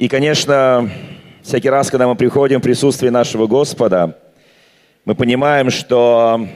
[0.00, 0.88] И, конечно,
[1.42, 4.16] всякий раз, когда мы приходим в присутствие нашего Господа,
[5.04, 6.48] мы понимаем, что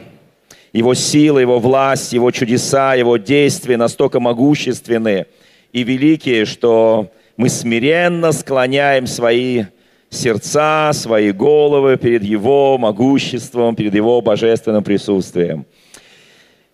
[0.73, 5.27] Его сила, Его власть, Его чудеса, Его действия настолько могущественны
[5.75, 9.65] и великие, что мы смиренно склоняем свои
[10.09, 15.67] сердца, свои головы перед Его могуществом, перед Его божественным присутствием.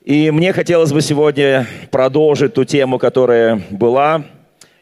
[0.05, 4.23] И мне хотелось бы сегодня продолжить ту тему, которая была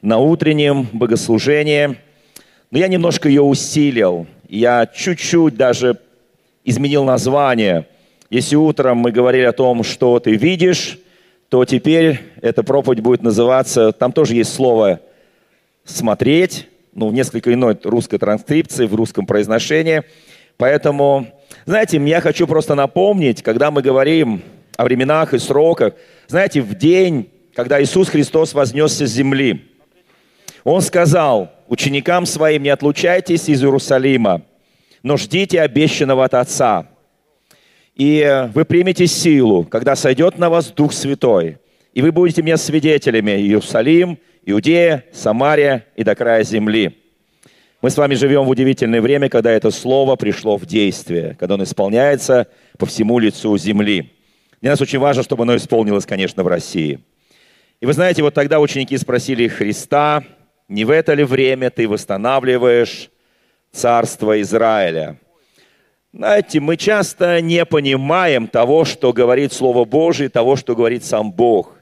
[0.02, 1.96] на утреннем богослужении,
[2.70, 4.26] но я немножко ее усилил.
[4.48, 5.98] Я чуть-чуть даже
[6.64, 7.86] изменил название.
[8.30, 10.98] Если утром мы говорили о том, что ты видишь,
[11.48, 15.00] то теперь эта проповедь будет называться, там тоже есть слово
[15.84, 20.02] «смотреть», ну, в несколько иной русской транскрипции, в русском произношении.
[20.56, 21.28] Поэтому,
[21.64, 24.42] знаете, я хочу просто напомнить, когда мы говорим
[24.76, 25.94] о временах и сроках,
[26.26, 29.64] знаете, в день, когда Иисус Христос вознесся с земли,
[30.64, 34.42] Он сказал ученикам своим, не отлучайтесь из Иерусалима,
[35.02, 36.88] но ждите обещанного от Отца.
[37.94, 41.58] И вы примете силу, когда сойдет на вас Дух Святой,
[41.92, 46.96] и вы будете мне свидетелями Иерусалим, Иудея, Самария и до края земли.
[47.80, 51.64] Мы с вами живем в удивительное время, когда это слово пришло в действие, когда оно
[51.64, 54.12] исполняется по всему лицу земли.
[54.60, 57.00] Для нас очень важно, чтобы оно исполнилось, конечно, в России.
[57.80, 60.24] И вы знаете, вот тогда ученики спросили Христа,
[60.68, 63.10] не в это ли время ты восстанавливаешь
[63.72, 65.18] царство Израиля?
[66.12, 71.74] Знаете, мы часто не понимаем того, что говорит Слово Божие, того, что говорит сам Бог.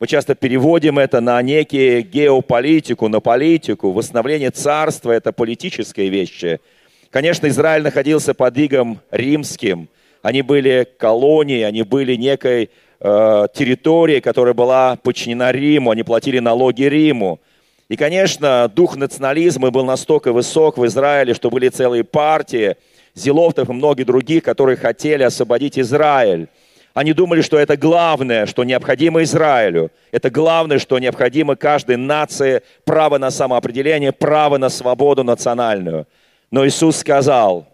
[0.00, 3.92] Мы часто переводим это на некие геополитику, на политику.
[3.92, 6.60] Восстановление царства– это политические вещи.
[7.10, 9.88] Конечно, Израиль находился под игом римским.
[10.22, 15.90] Они были колонией, они были некой э, территорией, которая была подчинена Риму.
[15.90, 17.40] Они платили налоги Риму.
[17.88, 22.76] И, конечно, дух национализма был настолько высок в Израиле, что были целые партии,
[23.14, 26.48] Зеловтов и многие других, которые хотели освободить Израиль.
[26.94, 29.90] Они думали, что это главное, что необходимо Израилю.
[30.12, 36.06] Это главное, что необходимо каждой нации, право на самоопределение, право на свободу национальную.
[36.50, 37.66] Но Иисус сказал,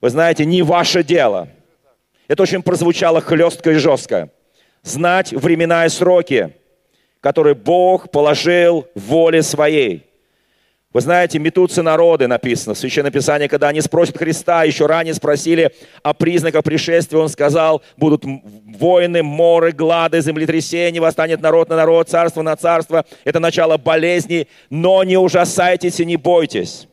[0.00, 1.48] вы знаете, не ваше дело.
[2.28, 4.30] Это очень прозвучало хлестко и жестко.
[4.82, 6.56] Знать времена и сроки,
[7.22, 10.06] которые Бог положил в воле своей–
[10.92, 15.72] вы знаете, метутся народы, написано в Священном Писании, когда они спросят Христа, еще ранее спросили
[16.02, 22.42] о признаках пришествия, он сказал, будут войны, моры, глады, землетрясения, восстанет народ на народ, царство
[22.42, 23.06] на царство.
[23.24, 26.88] Это начало болезней, но не ужасайтесь и не бойтесь.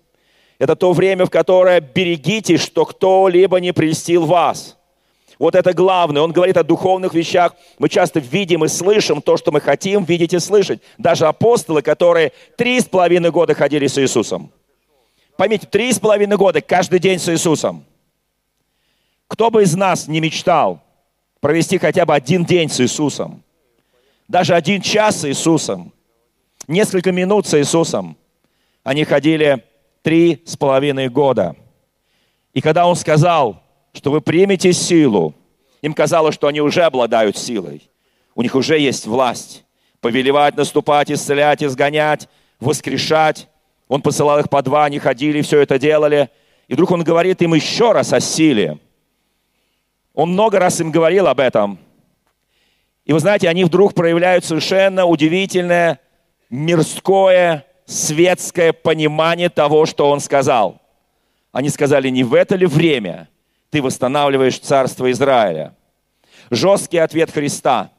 [0.60, 4.78] Это то время, в которое берегитесь, что кто-либо не прельстил вас–
[5.40, 6.22] вот это главное.
[6.22, 7.56] Он говорит о духовных вещах.
[7.80, 10.82] Мы часто видим и слышим то, что мы хотим видеть и слышать.
[10.98, 14.52] Даже апостолы, которые три с половиной года ходили с Иисусом.
[15.38, 17.86] Поймите, три с половиной года каждый день с Иисусом.
[19.28, 20.82] Кто бы из нас не мечтал
[21.40, 23.42] провести хотя бы один день с Иисусом,
[24.28, 25.94] даже один час с Иисусом,
[26.68, 28.18] несколько минут с Иисусом,
[28.84, 29.64] они ходили
[30.02, 31.56] три с половиной года.
[32.54, 33.64] И когда Он сказал,
[33.94, 35.34] что вы примете силу.
[35.82, 37.90] Им казалось, что они уже обладают силой.
[38.36, 39.66] У них уже есть власть.
[40.02, 42.28] Повелевать, наступать, исцелять, изгонять,
[42.60, 43.48] воскрешать.
[43.88, 46.30] Он посылал их по два, они ходили, все это делали.
[46.68, 48.78] И вдруг он говорит им еще раз о силе.
[50.14, 51.80] Он много раз им говорил об этом.
[53.06, 56.00] И вы знаете, они вдруг проявляют совершенно удивительное
[56.50, 60.82] мирское, светское понимание того, что он сказал.
[61.52, 63.28] Они сказали, не в это ли время–
[63.70, 65.76] ты восстанавливаешь царство Израиля.
[66.50, 67.92] Жесткий ответ Христа.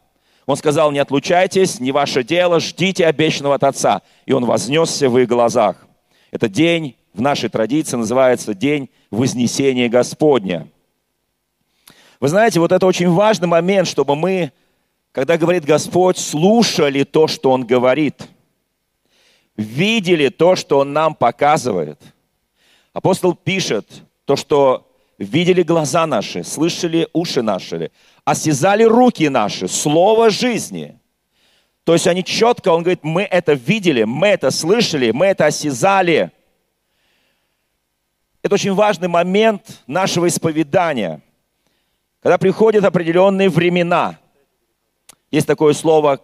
[0.47, 4.03] Он сказал, не отлучайтесь, не ваше дело, ждите обещанного от Отца.
[4.27, 5.77] И он вознесся в их глазах.
[6.33, 10.69] Этот день в нашей традиции называется День Вознесения Господня.
[12.19, 14.53] Вы знаете, вот это очень важный момент, чтобы мы,
[15.13, 18.29] когда говорит Господь, слушали то, что Он говорит,
[19.57, 22.01] видели то, что Он нам показывает.
[22.93, 24.90] Апостол пишет, то, что
[25.21, 27.93] видели глаза наши, слышали уши наши,
[28.25, 30.99] осязали руки наши, слово жизни.
[31.85, 36.33] То есть они четко, он говорит, мы это видели, мы это слышали, мы это осязали.
[38.43, 41.21] Это очень важный момент нашего исповедания,
[42.23, 44.19] когда приходят определенные времена.
[45.31, 46.21] Есть такое слово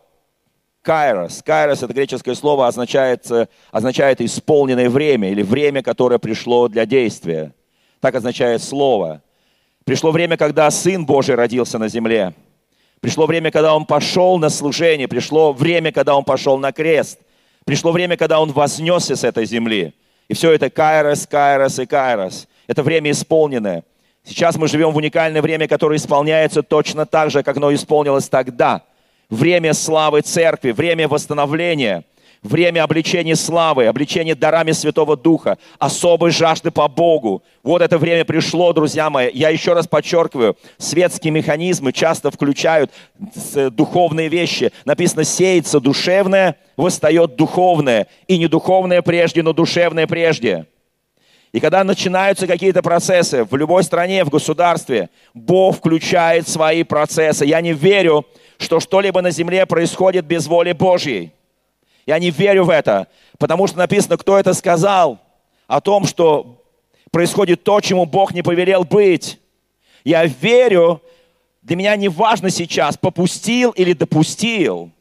[0.81, 1.42] кайрос.
[1.44, 3.26] Кайрос– это греческое слово, означает,
[3.70, 7.52] означает исполненное время или время, которое пришло для действия.
[8.00, 9.22] Так означает слово.
[9.84, 12.34] Пришло время, когда Сын Божий родился на земле.
[13.00, 15.08] Пришло время, когда Он пошел на служение.
[15.08, 17.19] Пришло время, когда Он пошел на крест.
[17.64, 19.94] Пришло время, когда Он вознесся с этой земли.
[20.28, 22.48] И все это кайрос, кайрос и кайрос.
[22.66, 23.84] Это время исполненное.
[24.25, 28.82] Сейчас мы живем в уникальное время, которое исполняется точно так же, как оно исполнилось тогда.
[29.31, 32.04] Время славы церкви, время восстановления–
[32.42, 37.42] время обличения славы, обличения дарами Святого Духа, особой жажды по Богу.
[37.62, 39.30] Вот это время пришло, друзья мои.
[39.32, 42.90] Я еще раз подчеркиваю, светские механизмы часто включают
[43.72, 44.72] духовные вещи.
[44.84, 48.06] Написано, сеется душевное, восстает духовное.
[48.28, 50.66] И не духовное прежде, но душевное прежде.
[51.52, 57.46] И когда начинаются какие-то процессы в любой стране, в государстве, Бог включает свои процессы.
[57.46, 58.26] Я не верю,
[58.58, 61.32] что что-либо на земле происходит без воли Божьей.
[62.06, 63.08] Я не верю в это,
[63.38, 65.20] потому что написано, кто это сказал,
[65.66, 66.64] о том, что
[67.10, 69.40] происходит то, чему Бог не повелел быть.
[70.04, 71.02] Я верю,
[71.62, 74.92] для меня не важно сейчас, попустил или допустил.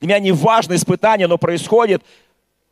[0.00, 2.02] Для меня не важно испытание, но происходит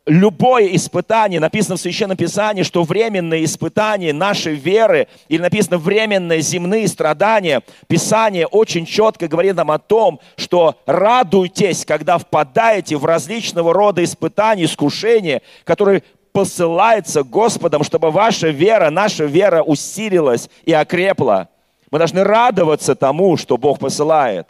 [0.07, 6.87] любое испытание, написано в Священном Писании, что временные испытания нашей веры, или написано временные земные
[6.87, 14.03] страдания, Писание очень четко говорит нам о том, что радуйтесь, когда впадаете в различного рода
[14.03, 21.49] испытания, искушения, которые посылается Господом, чтобы ваша вера, наша вера усилилась и окрепла.
[21.91, 24.47] Мы должны радоваться тому, что Бог посылает.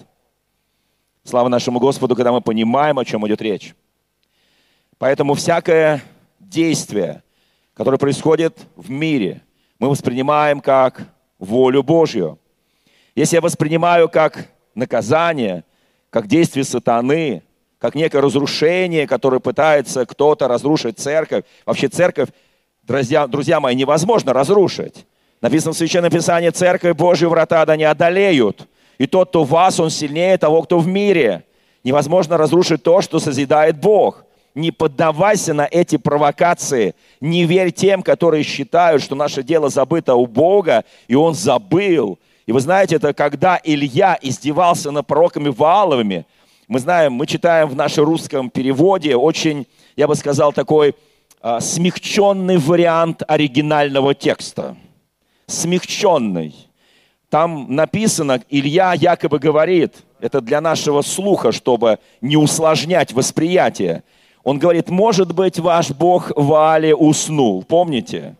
[1.23, 3.75] Слава нашему Господу, когда мы понимаем, о чем идет речь.
[4.99, 6.01] Поэтому всякое
[6.39, 7.21] действие,
[7.73, 9.41] которое происходит в мире,
[9.79, 11.03] мы воспринимаем как
[11.37, 12.39] волю Божью.
[13.15, 15.63] Если я воспринимаю как наказание,
[16.09, 17.43] как действие сатаны,
[17.77, 22.29] как некое разрушение, которое пытается кто-то разрушить церковь, вообще церковь,
[22.81, 25.05] друзья, друзья мои, невозможно разрушить.
[25.41, 28.67] Написано в Священном Писании, церковь Божью врата да не одолеют.
[28.97, 31.43] И тот, кто в вас, он сильнее того, кто в мире.
[31.83, 34.26] Невозможно разрушить то, что созидает Бог
[34.57, 40.25] не поддавайся на эти провокации, не верь тем, которые считают, что наше дело забыто у
[40.25, 42.17] Бога, и Он забыл.
[42.47, 46.25] И вы знаете, это когда Илья издевался над пророками Вааловыми,
[46.67, 50.95] мы знаем, мы читаем в нашем русском переводе очень, я бы сказал, такой
[51.39, 54.75] а, смягченный вариант оригинального текста.
[55.45, 56.55] Смягченный.
[57.29, 64.03] Там написано, Илья якобы говорит, это для нашего слуха, чтобы не усложнять восприятие–
[64.47, 67.65] он говорит, может быть, ваш Бог Вали уснул.
[67.65, 68.37] Помните?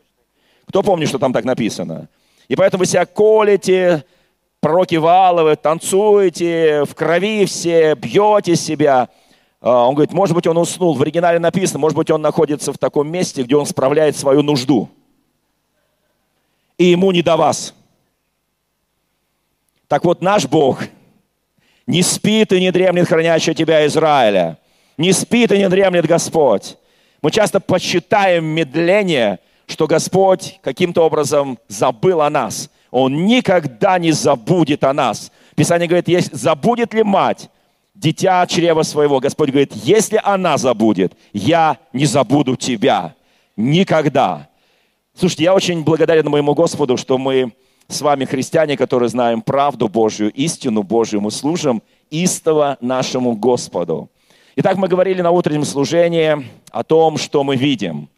[0.66, 2.08] Кто помнит, что там так написано?
[2.48, 4.06] И поэтому вы себя колите,
[4.62, 9.10] пророки Валовы, танцуете, в крови все, бьете себя.
[9.60, 10.94] А, он говорит, может быть, он уснул.
[10.94, 14.88] В оригинале написано, может быть, он находится в таком месте, где он справляет свою нужду.
[16.78, 17.74] И ему не до вас.
[19.90, 20.86] Так вот, наш Бог
[21.86, 24.58] не спит и не дремлет, хранящий тебя Израиля.
[24.98, 26.78] Не спит и не дремлет Господь.
[27.22, 32.70] Мы часто почитаем медление, что Господь каким-то образом забыл о нас.
[32.90, 35.32] Он никогда не забудет о нас.
[35.56, 37.50] Писание говорит, есть, забудет ли мать
[37.94, 39.20] дитя чрева своего?
[39.20, 43.14] Господь говорит, если она забудет, я не забуду тебя.
[43.56, 44.48] Никогда.
[45.14, 47.54] Слушайте, я очень благодарен моему Господу, что мы
[47.88, 54.10] с вами христиане, которые знаем правду Божью, истину Божью, мы служим истово нашему Господу.
[54.60, 58.10] Итак, мы говорили на утреннем служении о том, что мы видим.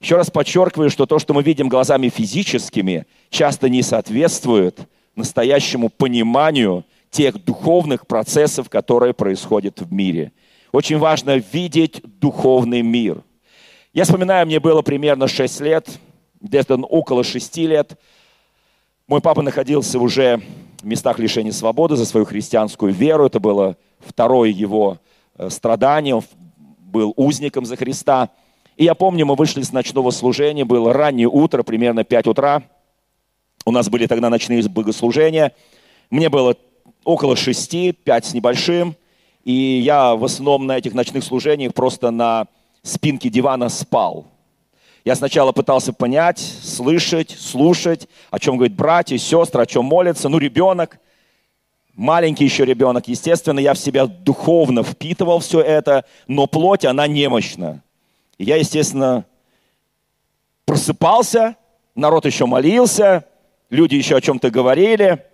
[0.00, 4.78] Еще раз подчеркиваю, что то, что мы видим глазами физическими, часто не соответствует
[5.16, 10.30] настоящему пониманию тех духовных процессов, которые происходят в мире.
[10.70, 13.20] Очень важно видеть духовный мир.
[13.92, 15.88] Я вспоминаю, мне было примерно 6 лет,
[16.40, 17.98] где-то около 6 лет.
[19.08, 20.42] Мой папа находился уже
[20.80, 23.26] в местах лишения свободы за свою христианскую веру.
[23.26, 25.00] Это было второе его
[25.36, 26.22] Э, страданий, он
[26.78, 28.30] был узником за Христа.
[28.76, 32.62] И я помню, мы вышли с ночного служения, было раннее утро, примерно 5 утра.
[33.64, 35.52] У нас были тогда ночные богослужения.
[36.10, 36.56] Мне было
[37.04, 38.96] около 6, 5 с небольшим.
[39.44, 42.46] И я в основном на этих ночных служениях просто на
[42.82, 44.26] спинке дивана спал.
[45.04, 50.28] Я сначала пытался понять, слышать, слушать, о чем говорят братья, сестры, о чем молятся.
[50.28, 50.98] Ну, ребенок–
[51.94, 57.82] маленький еще ребенок, естественно, я в себя духовно впитывал все это, но плоть, она немощна.
[58.38, 59.24] Я, естественно,
[60.64, 61.56] просыпался,
[61.94, 63.26] народ еще молился,
[63.70, 65.24] люди еще о чем-то говорили.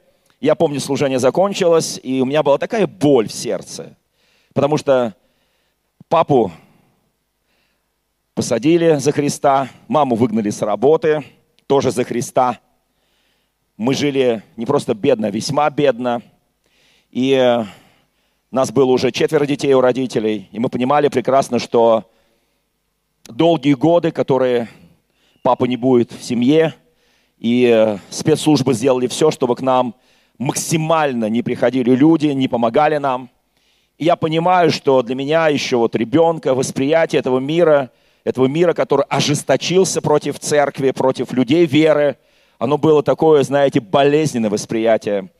[0.41, 3.97] Я помню, служение закончилось, и у меня была такая боль в сердце,
[4.53, 5.15] потому что
[6.09, 6.53] папу
[8.35, 11.25] посадили за Христа, маму выгнали с работы,
[11.67, 12.61] тоже за Христа.
[13.77, 16.23] Мы жили не просто бедно, а весьма бедно–
[17.21, 17.65] и
[18.53, 22.05] нас было уже четверо детей у родителей, и мы понимали прекрасно, что
[23.29, 24.69] долгие годы, которые
[25.43, 26.75] папа не будет в семье,
[27.39, 29.97] и э, спецслужбы сделали все, чтобы к нам
[30.39, 33.31] максимально не приходили люди, не помогали нам.
[33.97, 37.91] И я понимаю, что для меня еще вот ребенка, восприятие этого мира,
[38.23, 42.17] этого мира, который ожесточился против церкви, против людей веры,
[42.59, 45.31] оно было такое, знаете, болезненное восприятие.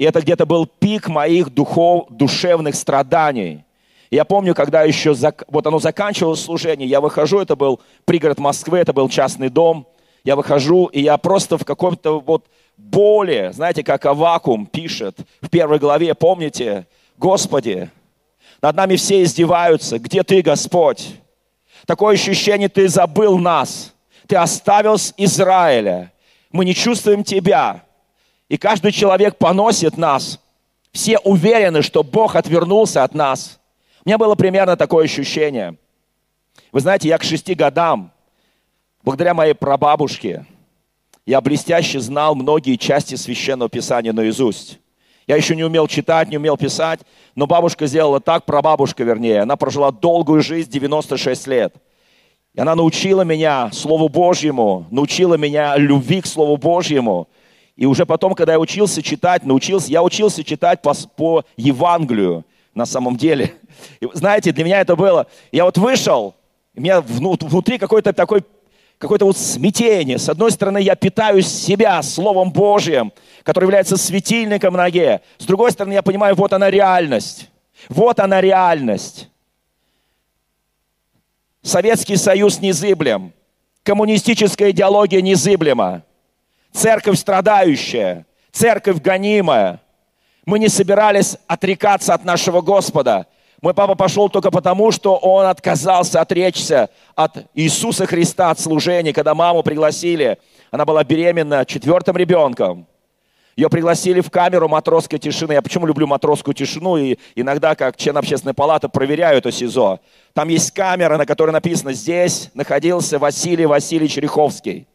[0.00, 3.66] И это где-то был пик моих духов, душевных страданий.
[4.10, 5.14] Я помню, когда еще,
[5.48, 9.86] вот оно заканчивалось служение, я выхожу, это был пригород Москвы, это был частный дом,
[10.24, 12.46] я выхожу, и я просто в каком-то вот
[12.78, 16.86] боли, знаете, как Авакум пишет в первой главе, помните,
[17.18, 17.90] Господи,
[18.62, 21.14] над нами все издеваются, где Ты, Господь?
[21.84, 23.92] Такое ощущение, Ты забыл нас,
[24.26, 26.10] Ты оставил Израиля,
[26.50, 27.82] мы не чувствуем Тебя,
[28.50, 30.40] и каждый человек поносит нас.
[30.92, 33.60] Все уверены, что Бог отвернулся от нас.
[34.04, 35.76] У меня было примерно такое ощущение.
[36.72, 38.10] Вы знаете, я к шести годам,
[39.04, 40.46] благодаря моей прабабушке,
[41.26, 44.80] я блестяще знал многие части Священного Писания наизусть.
[45.28, 47.00] Я еще не умел читать, не умел писать,
[47.36, 51.74] но бабушка сделала так, прабабушка вернее, она прожила долгую жизнь, 96 лет.
[52.54, 57.28] И она научила меня Слову Божьему, научила меня любви к Слову Божьему–
[57.76, 62.86] и уже потом, когда я учился читать, научился, я учился читать по, по Евангелию на
[62.86, 63.54] самом деле.
[64.00, 66.34] И, знаете, для меня это было, я вот вышел,
[66.74, 68.44] у меня внутри какой-то такой
[68.98, 70.18] какое-то вот смятение.
[70.18, 73.12] С одной стороны, я питаюсь себя Словом Божьим,
[73.44, 75.22] который является светильником ноге.
[75.38, 77.48] С другой стороны, я понимаю, вот она реальность.
[77.88, 79.30] Вот она реальность.
[81.62, 83.32] Советский Союз незыблем.
[83.82, 86.02] Коммунистическая идеология незыблема
[86.72, 89.80] церковь страдающая, церковь гонимая.
[90.46, 93.26] Мы не собирались отрекаться от нашего Господа.
[93.60, 99.34] Мой папа пошел только потому, что он отказался отречься от Иисуса Христа, от служения, когда
[99.34, 100.38] маму пригласили.
[100.70, 102.86] Она была беременна четвертым ребенком.
[103.56, 105.52] Ее пригласили в камеру матросской тишины.
[105.52, 110.00] Я почему люблю матросскую тишину и иногда, как член общественной палаты, проверяю это СИЗО.
[110.32, 114.86] Там есть камера, на которой написано «Здесь находился Василий Васильевич Риховский».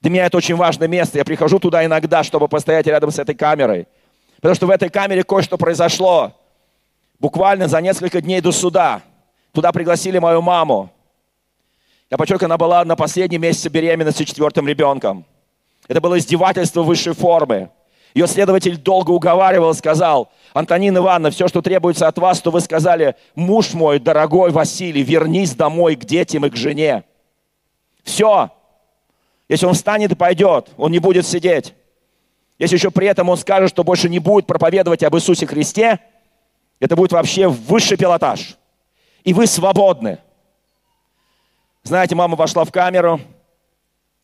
[0.00, 1.18] Для меня это очень важное место.
[1.18, 3.86] Я прихожу туда иногда, чтобы постоять рядом с этой камерой.
[4.36, 6.32] Потому что в этой камере кое-что произошло.
[7.18, 9.02] Буквально за несколько дней до суда.
[9.52, 10.90] Туда пригласили мою маму.
[12.10, 15.24] Я подчеркиваю, она была на последнем месяце беременности четвертым ребенком.
[15.88, 17.70] Это было издевательство высшей формы.
[18.14, 23.16] Ее следователь долго уговаривал, сказал, Антонина Ивановна, все, что требуется от вас, то вы сказали,
[23.34, 27.04] муж мой, дорогой Василий, вернись домой к детям и к жене.
[28.04, 28.50] Все,
[29.48, 31.74] если он встанет и пойдет, он не будет сидеть.
[32.58, 36.00] Если еще при этом он скажет, что больше не будет проповедовать об Иисусе Христе,
[36.80, 38.56] это будет вообще высший пилотаж.
[39.24, 40.18] И вы свободны.
[41.82, 43.20] Знаете, мама вошла в камеру.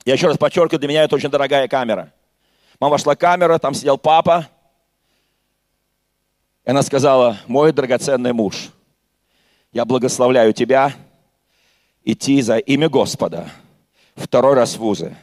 [0.05, 2.13] Я еще раз подчеркиваю, для меня это очень дорогая камера.
[2.79, 4.49] Мама вошла в камеру, там сидел папа.
[6.65, 8.71] И она сказала, мой драгоценный муж,
[9.73, 10.93] я благословляю тебя
[12.05, 13.49] идти за имя Господа–
[14.15, 15.17] второй раз в вузы.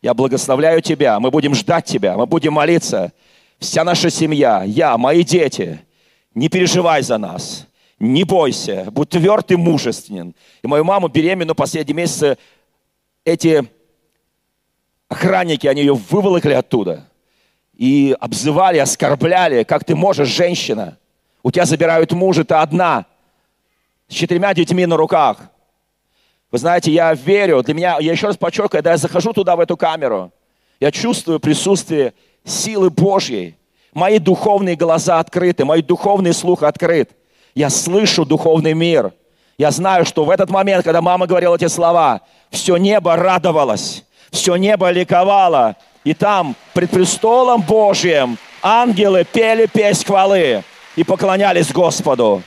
[0.00, 3.12] Я благословляю тебя, мы будем ждать тебя, мы будем молиться.
[3.58, 5.80] Вся наша семья, я, мои дети,
[6.34, 10.34] не переживай за нас, не бойся, будь тверд и мужественен.
[10.62, 12.36] И мою маму беременную последние месяцы
[13.24, 13.64] эти
[15.08, 17.04] охранники, они ее выволокли оттуда
[17.74, 20.98] и обзывали, оскорбляли, как ты можешь, женщина.
[21.42, 23.06] У тебя забирают мужа, ты одна,
[24.08, 25.38] с четырьмя детьми на руках.
[26.52, 29.60] Вы знаете, я верю, для меня, я еще раз подчеркиваю, когда я захожу туда, в
[29.60, 30.30] эту камеру,
[30.80, 32.12] я чувствую присутствие
[32.44, 33.56] силы Божьей.
[33.94, 37.10] Мои духовные глаза открыты, мой духовный слух открыт.
[37.54, 39.12] Я слышу духовный мир.
[39.56, 44.56] Я знаю, что в этот момент, когда мама говорила эти слова, все небо радовалось, все
[44.56, 45.76] небо ликовало.
[46.04, 50.64] И там, пред престолом Божьим, ангелы пели песнь хвалы
[50.96, 52.42] и поклонялись Господу.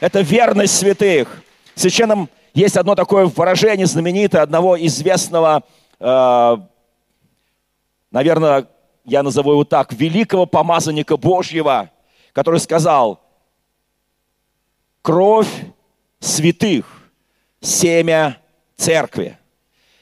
[0.00, 1.42] Это верность святых.
[1.74, 5.62] В священном есть одно такое выражение знаменитое одного известного,
[5.98, 6.56] э,
[8.10, 8.66] наверное,
[9.04, 11.90] я назову его так, великого помазанника Божьего,
[12.32, 13.20] который сказал,
[15.02, 15.50] кровь
[16.18, 16.86] святых,
[17.60, 18.38] семя
[18.76, 19.38] церкви.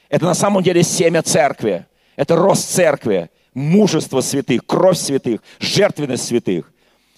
[0.09, 1.85] Это на самом деле семя церкви.
[2.15, 6.71] Это рост церкви, мужество святых, кровь святых, жертвенность святых.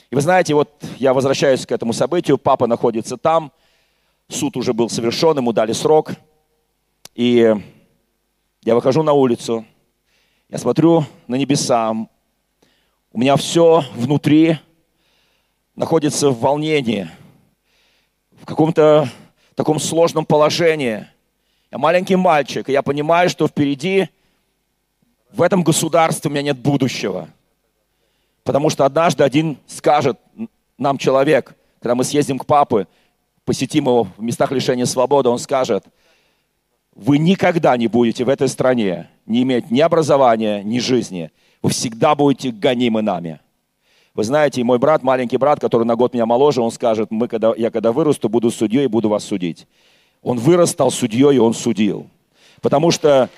[0.10, 3.52] И вы знаете, вот я возвращаюсь к этому событию, папа находится там,
[4.32, 6.14] суд уже был совершен, ему дали срок.
[7.16, 7.56] И
[8.64, 9.66] я выхожу на улицу,
[10.50, 11.92] я смотрю на небеса,
[13.14, 14.58] у меня все внутри
[15.76, 17.10] находится в волнении,
[18.42, 19.10] в каком-то
[19.56, 21.08] таком сложном положении.
[21.72, 24.10] Я маленький мальчик, и я понимаю, что впереди
[25.32, 27.30] в этом государстве у меня нет будущего.
[28.44, 30.20] Потому что однажды один скажет
[30.78, 32.88] нам человек, когда мы съездим к папе,
[33.51, 35.84] посетим его в местах лишения свободы, он скажет,
[36.96, 41.31] вы никогда не будете в этой стране не иметь ни образования, ни жизни.
[41.62, 43.41] Вы всегда будете гонимы нами.
[44.13, 47.53] Вы знаете, мой брат, маленький брат, который на год меня моложе, он скажет, мы, когда,
[47.58, 49.67] я когда вырасту, буду судьей и буду вас судить.
[50.22, 52.08] Он вырос, стал судьей, и он судил.
[52.62, 53.29] Потому что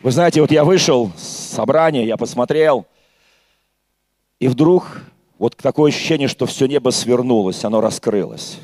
[0.00, 2.86] Вы знаете, вот я вышел с собрания, я посмотрел,
[4.40, 5.02] и вдруг
[5.38, 8.58] вот такое ощущение, что все небо свернулось, оно раскрылось.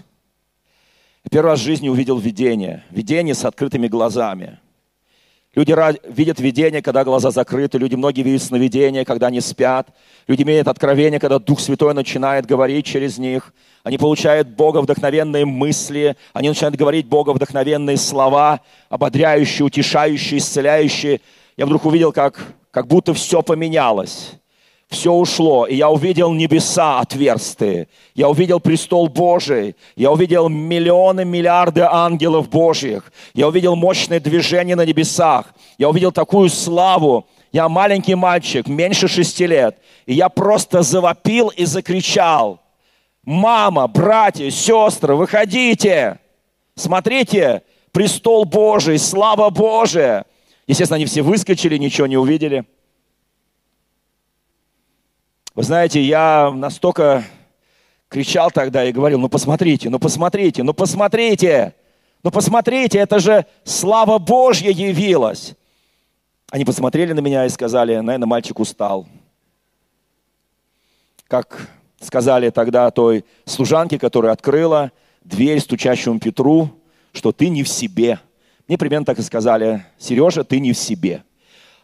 [1.31, 2.85] Первый раз в жизни увидел видение.
[2.91, 4.59] Видение с открытыми глазами–
[5.53, 5.75] Люди
[6.09, 7.77] видят видение, когда глаза закрыты.
[7.77, 9.89] Люди многие видят сновидения, когда они спят.
[10.29, 13.53] Люди имеют откровение, когда Дух Святой начинает говорить через них.
[13.83, 16.17] Они получают Бога вдохновенные мысли.
[16.35, 18.61] Они начинают говорить Бога вдохновенные слова,
[18.91, 21.21] ободряющие, утешающие, исцеляющие.
[21.57, 24.35] Я вдруг увидел, как, как будто все поменялось
[24.91, 31.83] все ушло, и я увидел небеса отверстые, я увидел престол Божий, я увидел миллионы, миллиарды
[31.83, 38.67] ангелов Божьих, я увидел мощное движение на небесах, я увидел такую славу, я маленький мальчик,
[38.67, 42.61] меньше шести лет, и я просто завопил и закричал,
[43.23, 46.19] мама, братья, сестры, выходите,
[46.75, 50.25] смотрите, престол Божий, слава Божия.
[50.67, 52.65] Естественно, они все выскочили, ничего не увидели–
[55.55, 57.25] вы знаете, я настолько
[58.09, 61.75] кричал тогда и говорил, ну посмотрите, ну посмотрите, ну посмотрите,
[62.23, 65.55] ну посмотрите, это же слава Божья явилась.
[66.51, 69.07] Они посмотрели на меня и сказали, наверное, мальчик устал.
[71.27, 71.69] Как
[72.01, 74.91] сказали тогда той служанке, которая открыла
[75.23, 76.71] дверь стучащему Петру,
[77.13, 78.21] что ты не в себе.
[78.67, 81.25] Мне примерно так и сказали, Сережа, ты не в себе.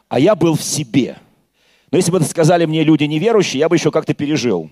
[0.08, 1.18] А я был в себе–
[1.90, 4.70] но если бы это сказали мне люди неверующие, я бы еще как-то пережил.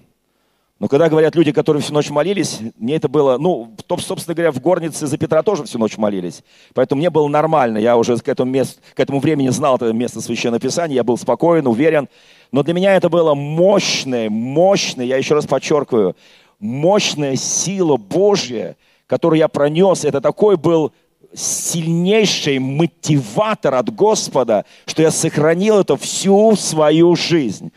[0.80, 4.60] Но когда говорят люди, которые всю ночь молились, мне это было, ну, собственно говоря, в
[4.60, 6.42] горнице за Петра тоже всю ночь молились.
[6.74, 7.78] Поэтому мне было нормально.
[7.78, 11.16] Я уже к этому, мест, к этому времени знал это место Священного Писания, я был
[11.16, 12.08] спокоен, уверен.
[12.50, 16.16] Но для меня это было мощное, мощное, я еще раз подчеркиваю,
[16.58, 20.04] мощная сила Божья, которую я пронес.
[20.04, 20.92] Это такой был
[21.34, 27.72] сильнейший мотиватор от Господа, что я сохранил это всю свою жизнь.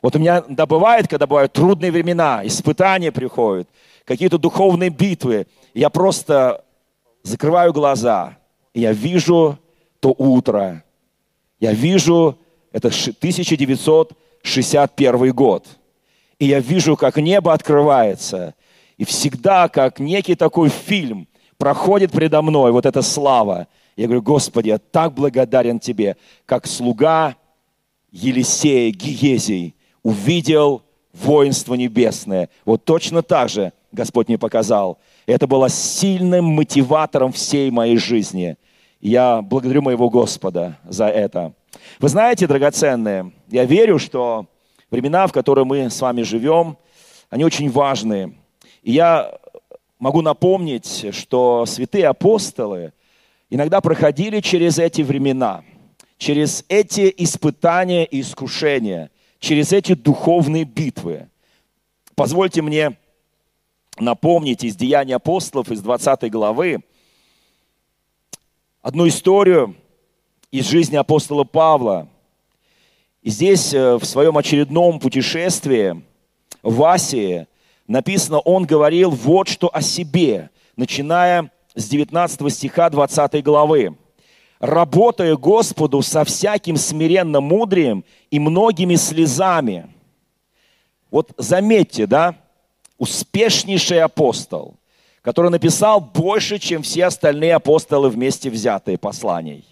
[0.00, 3.68] Вот у меня да, бывает, когда бывают трудные времена, испытания приходят,
[4.04, 6.64] какие-то духовные битвы, я просто
[7.22, 8.36] закрываю глаза,
[8.74, 9.56] и я вижу
[10.00, 10.82] то утро,
[11.60, 12.36] я вижу,
[12.72, 15.68] это 1961 год,
[16.38, 18.54] и я вижу, как небо открывается,
[18.96, 21.28] и всегда, как некий такой фильм–
[21.62, 23.68] проходит предо мной вот эта слава.
[23.94, 27.36] Я говорю, Господи, я так благодарен Тебе, как слуга
[28.10, 32.48] Елисея, Гиезий, увидел воинство небесное.
[32.64, 34.98] Вот точно так же Господь мне показал.
[35.24, 38.56] Это было сильным мотиватором всей моей жизни.
[39.00, 41.52] Я благодарю моего Господа за это.
[42.00, 44.46] Вы знаете, драгоценные, я верю, что
[44.90, 46.76] времена, в которые мы с вами живем,
[47.30, 48.32] они очень важные.
[48.82, 49.38] И я
[50.02, 52.92] могу напомнить, что святые апостолы
[53.50, 55.62] иногда проходили через эти времена,
[56.18, 61.28] через эти испытания и искушения, через эти духовные битвы.
[62.16, 62.98] Позвольте мне
[63.96, 66.82] напомнить из Деяний апостолов, из 20 главы,
[68.80, 69.76] одну историю
[70.50, 72.08] из жизни апостола Павла.
[73.22, 76.02] И здесь э, в своем очередном путешествии
[76.60, 77.46] в Асии
[77.86, 83.96] написано, он говорил вот что о себе, начиная с 19 стиха 20 главы.
[84.60, 89.88] «Работая Господу со всяким смиренным мудрием и многими слезами».
[91.10, 92.36] Вот заметьте, да,
[92.96, 94.76] успешнейший апостол,
[95.20, 99.64] который написал больше, чем все остальные апостолы вместе взятые посланий.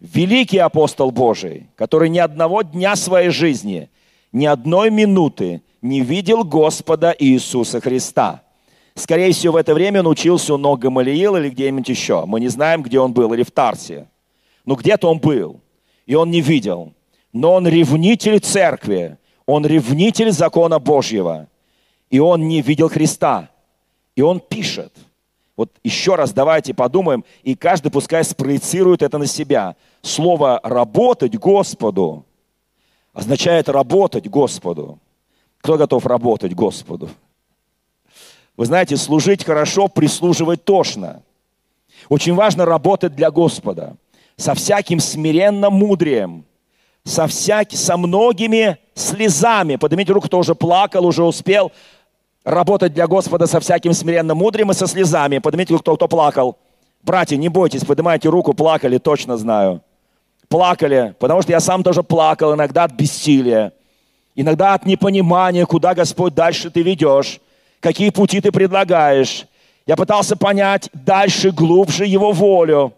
[0.00, 3.88] Великий апостол Божий, который ни одного дня своей жизни,
[4.32, 8.42] ни одной минуты не видел Господа Иисуса Христа.
[8.94, 12.24] Скорее всего, в это время он учился у ног Гамалиила или где-нибудь еще.
[12.26, 14.08] Мы не знаем, где он был, или в Тарсе.
[14.64, 15.60] Но где-то он был,
[16.06, 16.92] и он не видел.
[17.32, 19.16] Но он ревнитель церкви,
[19.46, 21.48] он ревнитель закона Божьего.
[22.10, 23.50] И он не видел Христа.
[24.16, 24.92] И он пишет.
[25.56, 29.76] Вот еще раз давайте подумаем, и каждый пускай спроецирует это на себя.
[30.02, 32.24] Слово «работать Господу»
[33.12, 34.98] означает работать Господу.
[35.60, 37.10] Кто готов работать Господу?
[38.56, 41.22] Вы знаете, служить хорошо, прислуживать тошно.
[42.08, 43.96] Очень важно работать для Господа
[44.36, 46.44] со всяким смиренным мудрием,
[47.04, 47.72] со, всяк...
[47.72, 49.76] со многими слезами.
[49.76, 51.72] Поднимите руку, кто уже плакал, уже успел
[52.44, 55.38] работать для Господа со всяким смиренным мудрием и со слезами.
[55.38, 56.56] Поднимите руку, кто, кто плакал.
[57.02, 59.82] Братья, не бойтесь, поднимайте руку, плакали, точно знаю.
[60.48, 63.72] Плакали, потому что я сам тоже плакал, иногда от бессилия,
[64.34, 67.40] иногда от непонимания, куда Господь дальше ты ведешь,
[67.80, 69.46] какие пути ты предлагаешь.
[69.86, 72.94] Я пытался понять дальше, глубже Его волю.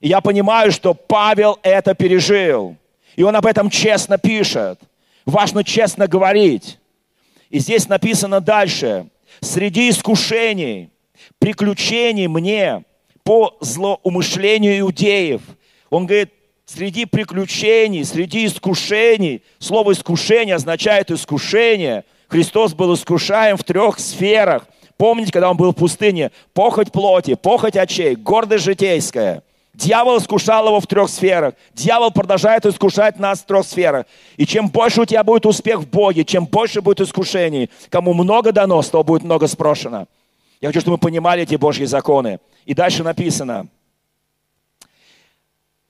[0.00, 2.76] И я понимаю, что Павел это пережил.
[3.16, 4.78] И он об этом честно пишет.
[5.26, 6.78] Важно честно говорить.
[7.50, 9.08] И здесь написано дальше.
[9.40, 10.90] Среди искушений,
[11.38, 12.84] приключений мне
[13.24, 15.42] по злоумышлению иудеев.
[15.90, 16.30] Он говорит,
[16.68, 22.04] среди приключений, среди искушений, слово искушение означает искушение.
[22.28, 24.66] Христос был искушаем в трех сферах.
[24.98, 26.30] Помните, когда он был в пустыне?
[26.52, 29.42] Похоть плоти, похоть очей, гордость житейская–
[29.78, 31.54] Дьявол искушал его в трех сферах.
[31.72, 34.06] Дьявол продолжает искушать нас в трех сферах.
[34.36, 38.50] И чем больше у тебя будет успех в Боге, чем больше будет искушений, кому много
[38.50, 40.06] дано, с того будет много спрошено.
[40.60, 42.40] Я хочу, чтобы мы понимали эти Божьи законы.
[42.66, 43.68] И дальше написано,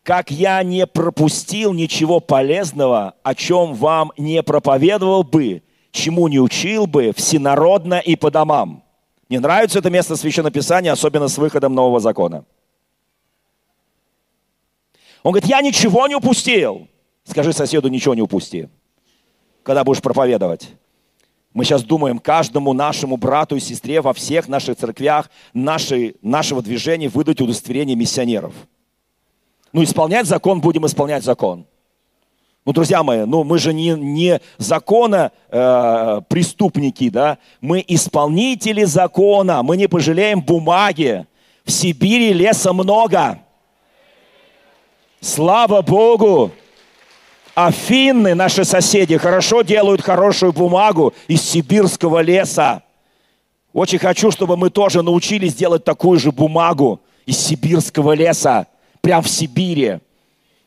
[0.08, 6.86] как я не пропустил ничего полезного, о чем вам не проповедовал бы, чему не учил
[6.86, 8.82] бы всенародно и по домам.
[9.28, 12.46] Мне нравится это место Священного Писания, особенно с выходом нового закона.
[15.22, 16.88] Он говорит, я ничего не упустил.
[17.24, 18.70] Скажи соседу, ничего не упусти,
[19.62, 20.70] когда будешь проповедовать.
[21.52, 27.10] Мы сейчас думаем, каждому нашему брату и сестре во всех наших церквях нашей, нашего движения
[27.10, 28.54] выдать удостоверение миссионеров.
[29.72, 31.66] Ну, исполнять закон, будем исполнять закон.
[32.64, 37.38] Ну, друзья мои, ну мы же не, не закона э, преступники, да?
[37.60, 41.26] Мы исполнители закона, мы не пожалеем бумаги.
[41.64, 43.38] В Сибири леса много.
[45.20, 46.52] Слава Богу!
[47.54, 52.84] Афины, наши соседи, хорошо делают хорошую бумагу из сибирского леса.
[53.72, 58.68] Очень хочу, чтобы мы тоже научились делать такую же бумагу из сибирского леса,
[59.00, 59.98] прямо в Сибири.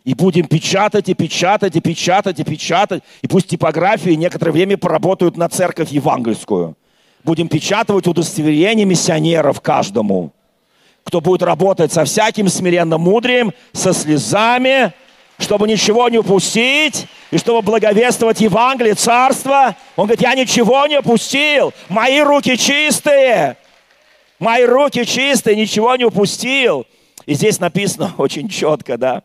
[0.04, 3.04] И будем печатать, и печатать, и печатать, и печатать.
[3.22, 6.76] И пусть типографии некоторое время поработают на церковь евангельскую.
[7.24, 10.34] Будем печатать удостоверение миссионеров каждому
[11.04, 14.94] кто будет работать со всяким смиренным мудрием, со слезами,
[15.38, 19.76] чтобы ничего не упустить, и чтобы благовествовать Евангелие, Царство.
[19.96, 23.58] Он говорит, я ничего не упустил, мои руки чистые,
[24.40, 26.86] мои руки чистые, ничего не упустил.
[27.26, 29.24] И здесь написано очень четко, да,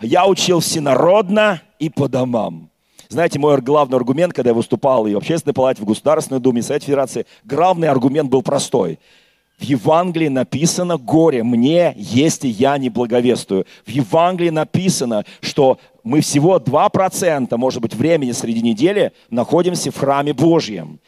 [0.00, 2.70] я учил всенародно и по домам.
[3.08, 6.64] Знаете, мой главный аргумент, когда я выступал и в Общественной палате, в Государственной Думе, в
[6.64, 8.98] Совете Федерации, главный аргумент был простой–
[9.58, 13.66] в Евангелии написано «горе мне, если я не благовествую».
[13.84, 20.32] В Евангелии написано, что мы всего 2%, может быть, времени среди недели находимся в храме
[20.32, 21.00] Божьем.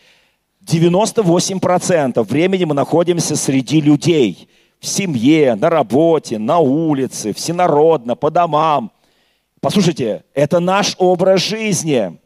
[0.67, 4.49] 98% времени мы находимся среди людей.
[4.81, 8.91] В семье, на работе, на улице, всенародно, по домам.
[9.61, 12.19] Послушайте, это наш образ жизни.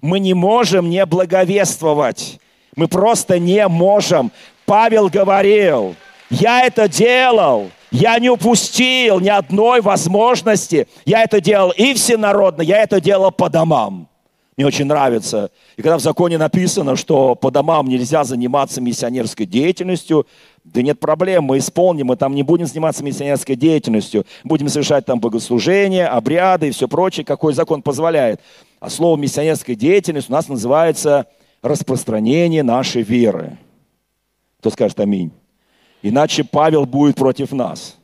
[0.00, 2.40] Мы не можем не благовествовать.
[2.76, 4.32] Мы просто не можем.
[4.64, 5.94] Павел говорил,
[6.30, 10.88] я это делал, я не упустил ни одной возможности.
[11.04, 14.09] Я это делал и всенародно, я это делал по домам.
[14.60, 15.50] Мне очень нравится.
[15.78, 20.26] И когда в законе написано, что по домам нельзя заниматься миссионерской деятельностью,
[20.64, 25.18] да нет проблем, мы исполним, мы там не будем заниматься миссионерской деятельностью, будем совершать там
[25.18, 28.42] богослужения, обряды и все прочее, какой закон позволяет.
[28.80, 31.26] А слово миссионерская деятельность у нас называется
[31.62, 33.56] распространение нашей веры.
[34.58, 35.30] Кто скажет аминь?
[36.02, 37.96] Иначе Павел будет против нас.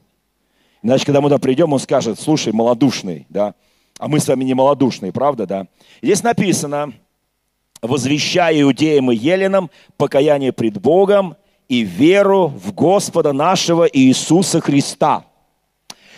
[0.83, 3.53] Иначе, когда мы туда придем, он скажет, слушай, малодушный, да,
[3.99, 5.67] а мы с вами не малодушные, правда, да?
[6.03, 6.93] Здесь написано,
[7.83, 11.37] возвещая иудеям и еленам покаяние пред Богом
[11.69, 15.25] и веру в Господа нашего Иисуса Христа.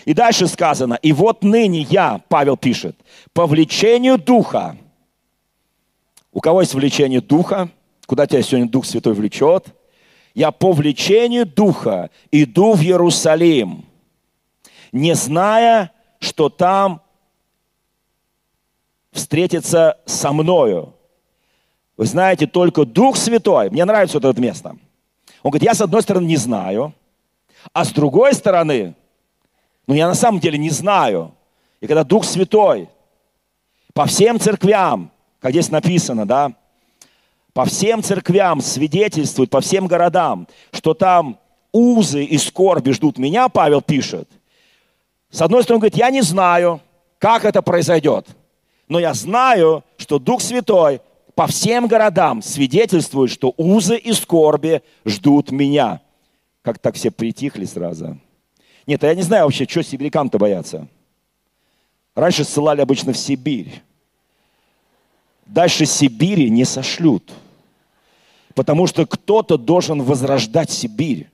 [0.04, 2.96] И дальше сказано, и вот ныне я, Павел пишет,
[3.32, 4.76] по влечению Духа.
[6.32, 7.68] У кого есть влечение Духа?
[8.06, 9.74] Куда тебя сегодня Дух Святой влечет?
[10.38, 13.84] я по влечению Духа иду в Иерусалим,
[14.92, 17.02] не зная, что там
[19.12, 20.94] встретится со мною.
[21.96, 24.76] Вы знаете, только Дух Святой, мне нравится вот это место.
[25.42, 26.94] Он говорит, я с одной стороны не знаю,
[27.72, 28.94] а с другой стороны,
[29.86, 31.34] ну я на самом деле не знаю.
[31.80, 32.88] И когда Дух Святой
[33.94, 36.52] по всем церквям, как здесь написано, да,
[37.52, 41.40] по всем церквям свидетельствует, по всем городам, что там
[41.72, 44.28] узы и скорби ждут меня, Павел пишет.
[45.30, 46.80] С одной стороны, говорит, я не знаю,
[47.18, 48.26] как это произойдет,
[48.88, 51.00] но я знаю, что Дух Святой
[51.34, 56.00] по всем городам свидетельствует, что узы и скорби ждут меня.
[56.62, 58.18] Как так все притихли сразу.
[58.86, 60.88] Нет, а я не знаю вообще, что сибирякам-то бояться.
[62.14, 63.82] Раньше ссылали обычно в Сибирь.
[65.46, 67.30] Дальше Сибири не сошлют.
[68.54, 71.30] Потому что кто-то должен возрождать Сибирь,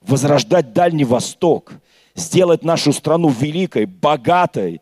[0.00, 1.74] возрождать Дальний Восток,
[2.16, 4.80] сделать нашу страну великой, богатой,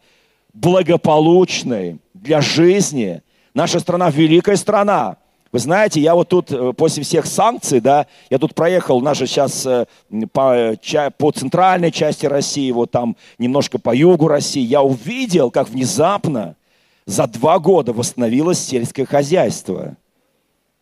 [0.54, 3.20] благополучной для жизни.
[3.52, 5.16] Наша страна великая страна.
[5.50, 9.66] Вы знаете, я вот тут э, после всех санкций, да, я тут проехал, наша сейчас
[9.66, 9.84] э,
[10.32, 10.74] по,
[11.18, 16.56] по центральной части России, вот там немножко по югу России, я увидел, как внезапно
[17.04, 19.96] за два года восстановилось сельское хозяйство.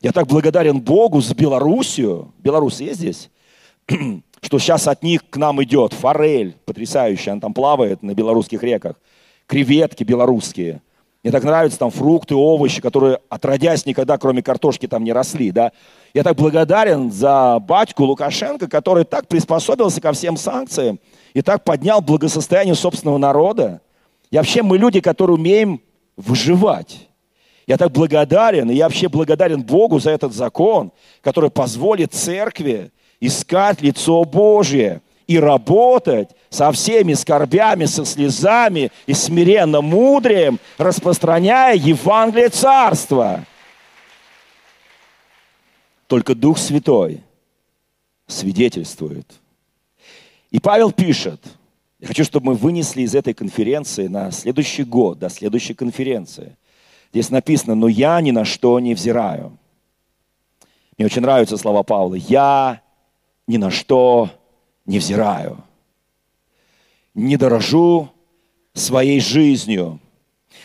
[0.01, 2.33] Я так благодарен Богу за Белоруссию.
[2.39, 3.31] Беларусь есть здесь?
[4.41, 8.95] Что сейчас от них к нам идет форель потрясающая, она там плавает на белорусских реках,
[9.49, 10.81] креветки белорусские–
[11.23, 15.73] мне так нравятся там фрукты, овощи, которые отродясь никогда, кроме картошки, там не росли, да.
[16.15, 20.99] Я так благодарен за батьку Лукашенко, который так приспособился ко всем санкциям
[21.35, 23.83] и так поднял благосостояние собственного народа.
[24.31, 25.83] И вообще мы люди, которые умеем
[26.17, 27.09] выживать.
[27.67, 33.83] Я так благодарен, и я вообще благодарен Богу за этот закон, который позволит церкви искать
[33.83, 43.45] лицо Божье и работать со всеми скорбями, со слезами и смиренно мудрием, распространяя Евангелие Царства.
[46.09, 47.23] Только Дух Святой
[48.27, 49.25] свидетельствует.
[50.51, 51.41] И Павел пишет,
[52.01, 56.57] я хочу, чтобы мы вынесли из этой конференции на следующий год, до следующей конференции.
[57.13, 59.57] Здесь написано, но я ни на что не взираю.
[60.99, 62.17] Мне очень нравятся слова Павла.
[62.17, 62.83] Я
[63.47, 64.31] ни на что
[64.87, 65.63] не взираю
[67.15, 68.09] не дорожу
[68.75, 69.99] своей жизнью.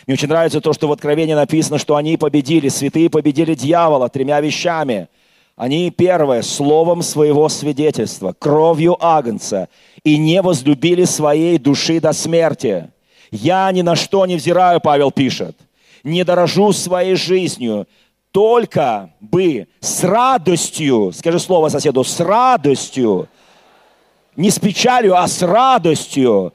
[0.05, 4.39] Мне очень нравится то, что в Откровении написано, что они победили, святые победили дьявола тремя
[4.39, 5.07] вещами.
[5.55, 9.69] Они, первое, словом своего свидетельства, кровью Агнца,
[10.03, 12.89] и не возлюбили своей души до смерти.
[13.31, 15.57] Я ни на что не взираю, Павел пишет,
[16.03, 17.87] не дорожу своей жизнью,
[18.31, 23.29] только бы с радостью, скажи слово соседу, с радостью
[24.35, 26.53] не с печалью, а с радостью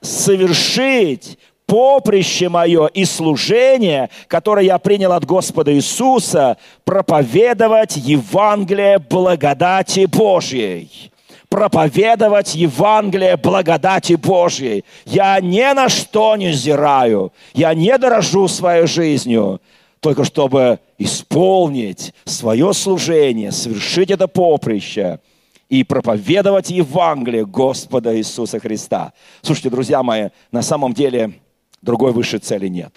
[0.00, 11.10] совершить поприще мое и служение, которое я принял от Господа Иисуса, проповедовать Евангелие благодати Божьей.
[11.48, 14.84] Проповедовать Евангелие благодати Божьей.
[15.04, 19.60] Я ни на что не зираю, я не дорожу своей жизнью,
[20.00, 25.20] только чтобы исполнить свое служение, совершить это поприще–
[25.72, 29.14] и проповедовать Евангелие Господа Иисуса Христа.
[29.40, 31.40] Слушайте, друзья мои, на самом деле
[31.80, 32.94] другой высшей цели нет.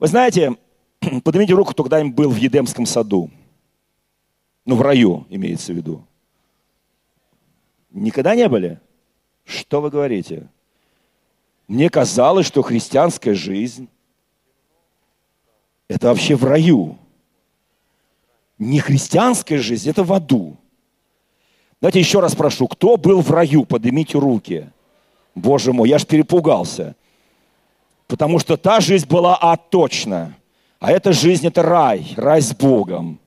[0.00, 0.56] Вы знаете,
[1.22, 3.30] поднимите руку, кто когда-нибудь был в Едемском саду.
[4.64, 6.04] Ну, в раю имеется в виду.
[7.92, 8.80] Никогда не были?
[9.44, 10.48] Что вы говорите?
[11.68, 13.88] Мне казалось, что христианская жизнь–
[15.88, 16.98] это вообще в раю
[18.58, 20.56] не христианская жизнь, это в аду.
[21.80, 24.68] Давайте еще раз прошу, кто был в раю, поднимите руки.
[25.34, 26.96] Боже мой, я ж перепугался.
[28.08, 30.34] Потому что та жизнь была ад точно.
[30.80, 33.20] А эта жизнь это рай, рай с Богом.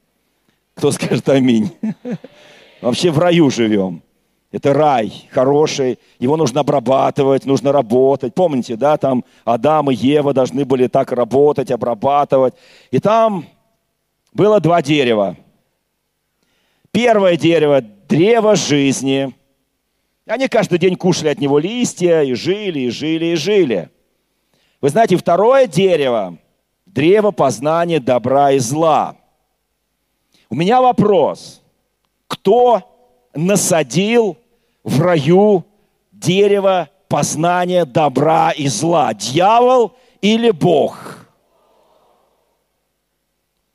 [0.74, 1.72] Кто скажет аминь?
[2.82, 4.02] Вообще в раю живем.
[4.52, 8.34] Это рай хороший, его нужно обрабатывать, нужно работать.
[8.34, 12.54] Помните, да, там Адам и Ева должны были так работать, обрабатывать.
[12.90, 13.46] И там
[14.34, 15.38] было два дерева.
[16.92, 19.34] Первое дерево– древо жизни.
[20.26, 23.90] Они каждый день кушали от него листья и жили, и жили, и жили.
[24.82, 26.38] Вы знаете, второе дерево–
[26.86, 29.16] древо познания добра и зла.
[30.50, 31.62] У меня вопрос.
[32.28, 32.82] Кто
[33.34, 34.38] насадил
[34.84, 35.66] в раю
[36.12, 39.14] дерево познания добра и зла?
[39.14, 41.21] Дьявол или Бог?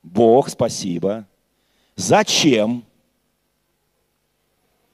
[0.07, 1.27] Бог, спасибо.
[1.97, 2.85] Зачем?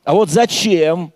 [0.05, 1.12] А вот зачем?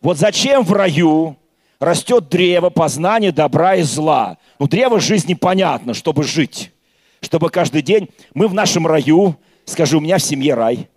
[0.00, 1.36] Вот зачем в раю
[1.78, 4.36] растет древо познания добра и зла?
[4.58, 6.72] Ну, древо жизни понятно, чтобы жить.
[7.20, 10.88] Чтобы каждый день мы в нашем раю, скажу, у меня в семье рай.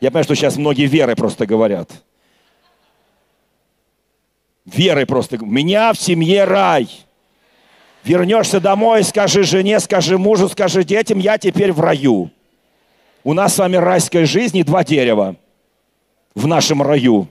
[0.00, 1.90] Я понимаю, что сейчас многие верой просто говорят.
[4.64, 5.36] Верой просто.
[5.42, 6.88] У меня в семье рай.
[8.08, 12.30] Вернешься домой, скажи жене, скажи мужу, скажи детям, я теперь в раю.
[13.22, 15.36] У нас с вами райская жизнь и два дерева
[16.34, 17.28] в нашем раю.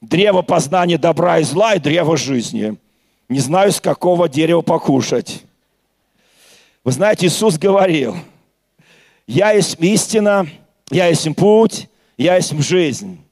[0.00, 2.76] Древо познания добра и зла и древо жизни.
[3.28, 5.44] Не знаю, с какого дерева покушать.
[6.82, 8.16] Вы знаете, Иисус говорил,
[9.28, 10.48] я есть истина,
[10.90, 13.24] я есть путь, я есть жизнь.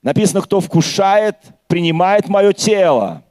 [0.00, 3.24] Написано, кто вкушает, принимает мое тело,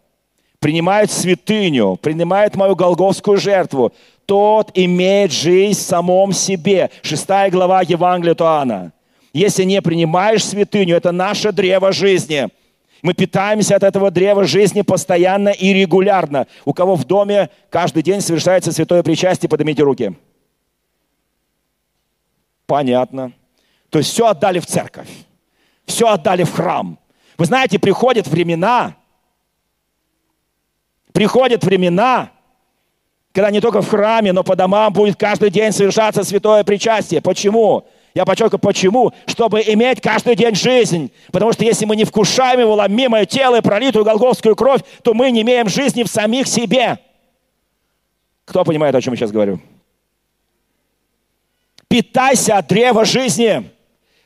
[0.63, 3.91] принимает святыню, принимает мою голговскую жертву,
[4.25, 6.89] тот имеет жизнь в самом себе.
[7.01, 8.93] Шестая глава Евангелия Туана.
[9.33, 12.47] Если не принимаешь святыню, это наше древо жизни.
[13.01, 16.47] Мы питаемся от этого древа жизни постоянно и регулярно.
[16.63, 20.13] У кого в доме каждый день совершается святое причастие, поднимите руки.
[22.65, 23.33] Понятно.
[23.89, 25.09] То есть все отдали в церковь.
[25.85, 26.97] Все отдали в храм.
[27.37, 28.95] Вы знаете, приходят времена,
[31.13, 32.31] приходят времена,
[33.31, 37.21] когда не только в храме, но по домам будет каждый день совершаться святое причастие.
[37.21, 37.85] Почему?
[38.13, 39.11] Я подчеркиваю, почему?
[39.25, 41.11] Чтобы иметь каждый день жизнь.
[41.31, 45.31] Потому что если мы не вкушаем его ломимое тело и пролитую голговскую кровь, то мы
[45.31, 46.99] не имеем жизни в самих себе.
[48.45, 49.59] Кто понимает, о чем я сейчас говорю?
[51.87, 53.71] Питайся от древа жизни.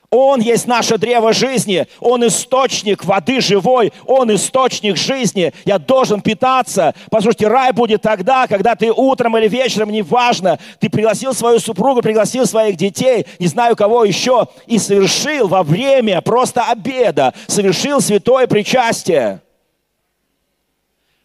[0.10, 5.54] Он есть наше древо жизни, Он источник воды живой, Он источник жизни.
[5.66, 6.96] Я должен питаться.
[7.12, 12.46] Послушайте, рай будет тогда, когда ты утром или вечером, неважно, ты пригласил свою супругу, пригласил
[12.46, 19.42] своих детей, не знаю кого еще, и совершил во время просто обеда, совершил святое причастие.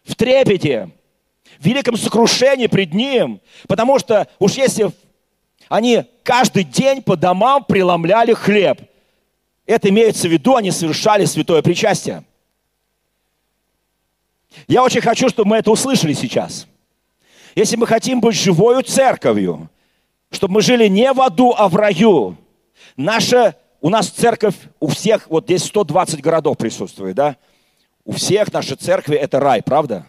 [0.03, 0.89] В трепете,
[1.57, 4.91] в великом сокрушении пред Ним, потому что уж если
[5.69, 8.81] они каждый день по домам преломляли хлеб.
[9.65, 12.23] Это имеется в виду, они совершали святое причастие.
[14.67, 16.67] Я очень хочу, чтобы мы это услышали сейчас.
[17.55, 19.69] Если мы хотим быть живою церковью,
[20.31, 22.35] чтобы мы жили не в аду, а в раю,
[22.97, 27.37] наша, у нас церковь, у всех, вот здесь 120 городов присутствует, да?
[28.05, 30.07] У всех наши церкви это рай, правда?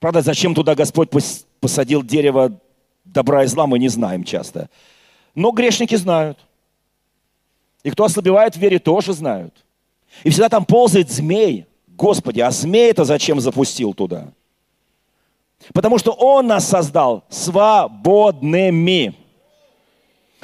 [0.00, 1.10] Правда, зачем туда Господь
[1.60, 2.58] посадил дерево
[3.12, 4.68] добра и зла мы не знаем часто.
[5.34, 6.38] Но грешники знают.
[7.82, 9.54] И кто ослабевает в вере, тоже знают.
[10.24, 11.66] И всегда там ползает змей.
[11.86, 14.28] Господи, а змей это зачем запустил туда?
[15.72, 19.14] Потому что Он нас создал свободными.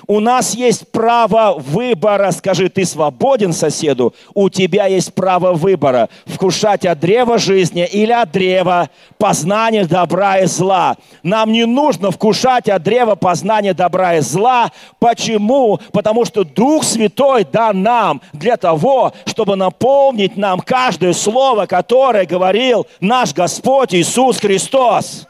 [0.07, 2.31] У нас есть право выбора.
[2.31, 4.15] Скажи, ты свободен соседу?
[4.35, 6.09] У тебя есть право выбора.
[6.27, 10.97] Вкушать от древа жизни или от древа познания добра и зла.
[11.23, 14.71] Нам не нужно вкушать от древа познания добра и зла.
[14.99, 15.81] Почему?
[15.93, 22.87] Потому что Дух Святой дан нам для того, чтобы наполнить нам каждое слово, которое говорил
[23.01, 25.27] наш Господь Иисус Христос.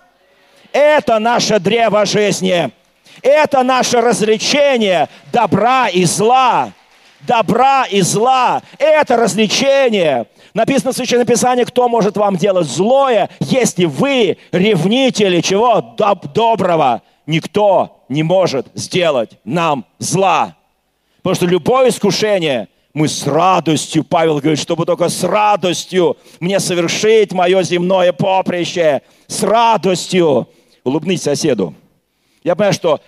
[0.72, 2.72] Это наше древо жизни.
[3.22, 6.72] Это наше развлечение добра и зла.
[7.20, 8.62] Добра и зла.
[8.78, 10.26] Это развлечение.
[10.52, 15.94] Написано в Священном Писании, кто может вам делать злое, если вы ревнители чего?
[15.96, 17.02] Доб- доброго.
[17.26, 20.54] Никто не может сделать нам зла.
[21.22, 27.32] Потому что любое искушение мы с радостью, Павел говорит, чтобы только с радостью мне совершить
[27.32, 29.02] мое земное поприще.
[29.26, 30.48] С радостью.
[30.84, 31.74] Улыбнись соседу.
[32.44, 33.00] Я понимаю, что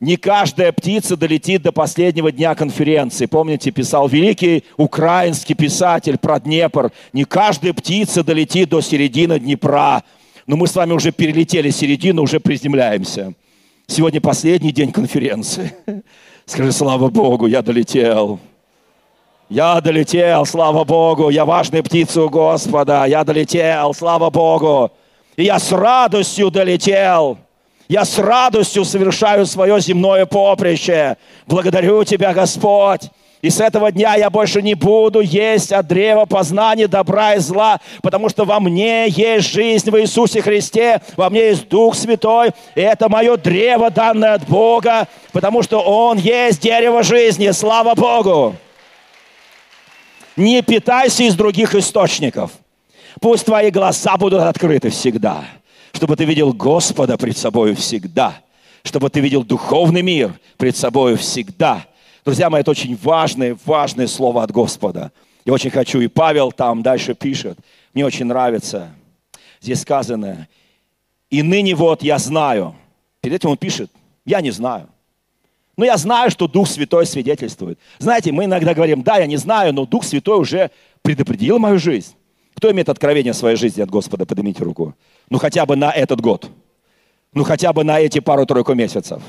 [0.00, 3.26] не каждая птица долетит до последнего дня конференции.
[3.26, 6.90] Помните, писал великий украинский писатель про Днепр.
[7.12, 10.02] Не каждая птица долетит до середины Днепра.
[10.46, 13.34] Но мы с вами уже перелетели середину, уже приземляемся.
[13.86, 15.74] Сегодня последний день конференции.
[16.46, 18.40] Скажи, слава Богу, я долетел.
[19.50, 23.04] Я долетел, слава Богу, я важная птица у Господа.
[23.04, 24.90] Я долетел, слава Богу.
[25.36, 27.36] И я с радостью долетел.
[27.90, 31.16] Я с радостью совершаю свое земное поприще.
[31.48, 33.10] Благодарю Тебя, Господь.
[33.42, 37.80] И с этого дня я больше не буду есть от древа познания добра и зла,
[38.00, 42.80] потому что во мне есть жизнь в Иисусе Христе, во мне есть Дух Святой, и
[42.80, 47.50] это мое древо, данное от Бога, потому что Он есть дерево жизни.
[47.50, 48.54] Слава Богу!
[50.36, 52.52] Не питайся из других источников.
[53.20, 55.42] Пусть твои глаза будут открыты всегда–
[56.00, 58.40] чтобы ты видел Господа пред собой всегда,
[58.84, 61.84] чтобы ты видел духовный мир пред собой всегда.
[62.24, 65.12] Друзья мои, это очень важное, важное слово от Господа.
[65.44, 67.58] Я очень хочу, и Павел там дальше пишет,
[67.92, 68.88] мне очень нравится,
[69.60, 70.48] здесь сказано,
[71.28, 72.74] и ныне вот я знаю,
[73.20, 73.90] перед этим он пишет,
[74.24, 74.88] я не знаю.
[75.76, 77.78] Но я знаю, что Дух Святой свидетельствует.
[77.98, 80.70] Знаете, мы иногда говорим, да, я не знаю, но Дух Святой уже
[81.02, 82.14] предопределил мою жизнь.
[82.60, 84.26] Кто имеет откровение в своей жизни от Господа?
[84.26, 84.94] Поднимите руку.
[85.30, 86.50] Ну хотя бы на этот год.
[87.32, 89.22] Ну хотя бы на эти пару-тройку месяцев.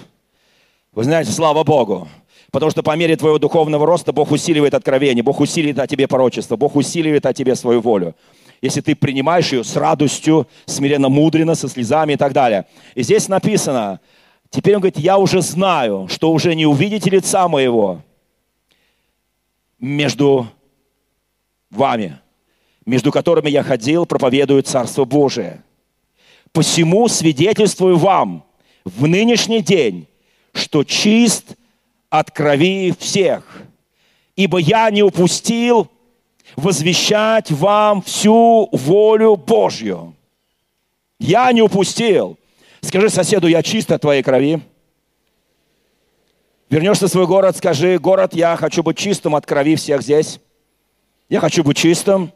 [0.91, 2.09] Вы знаете, слава Богу.
[2.51, 6.57] Потому что по мере твоего духовного роста Бог усиливает откровение, Бог усиливает о тебе порочество,
[6.57, 8.15] Бог усиливает о тебе свою волю.
[8.61, 12.65] Если ты принимаешь ее с радостью, смиренно, мудренно, со слезами и так далее.
[12.95, 14.01] И здесь написано,
[14.49, 18.01] теперь он говорит, я уже знаю, что уже не увидите лица моего
[19.79, 20.47] между
[21.69, 22.19] вами,
[22.85, 25.63] между которыми я ходил, проповедую Царство Божие.
[26.51, 28.43] Посему свидетельствую вам
[28.83, 30.07] в нынешний день,
[30.53, 31.55] что чист
[32.09, 33.63] от крови всех.
[34.35, 35.89] Ибо я не упустил
[36.55, 40.13] возвещать вам всю волю Божью.
[41.19, 42.37] Я не упустил.
[42.81, 44.59] Скажи соседу, я чист от твоей крови.
[46.69, 50.39] Вернешься в свой город, скажи, город, я хочу быть чистым от крови всех здесь.
[51.29, 52.31] Я хочу быть чистым.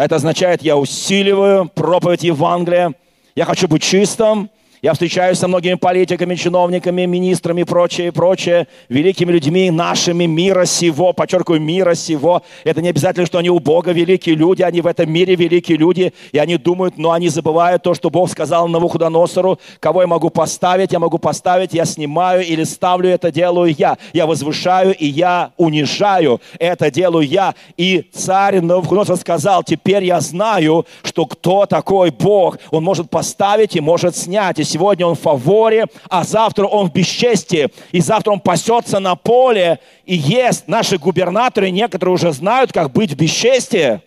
[0.00, 2.94] Это означает, я усиливаю проповедь Евангелия.
[3.34, 4.48] Я хочу быть чистым.
[4.82, 11.12] Я встречаюсь со многими политиками, чиновниками, министрами и прочее, прочее, великими людьми нашими мира сего,
[11.12, 12.42] подчеркиваю, мира сего.
[12.64, 16.14] Это не обязательно, что они у Бога великие люди, они в этом мире великие люди,
[16.32, 20.92] и они думают, но они забывают то, что Бог сказал Навуходоносору, кого я могу поставить,
[20.92, 23.98] я могу поставить, я снимаю или ставлю, это делаю я.
[24.14, 27.54] Я возвышаю и я унижаю, это делаю я.
[27.76, 33.80] И царь Навуходоносор сказал, теперь я знаю, что кто такой Бог, он может поставить и
[33.80, 34.69] может снять.
[34.70, 39.80] Сегодня он в фаворе, а завтра он в бесчестии, и завтра он пасется на поле
[40.04, 40.68] и ест.
[40.68, 44.00] Наши губернаторы, некоторые уже знают, как быть в бесчестии.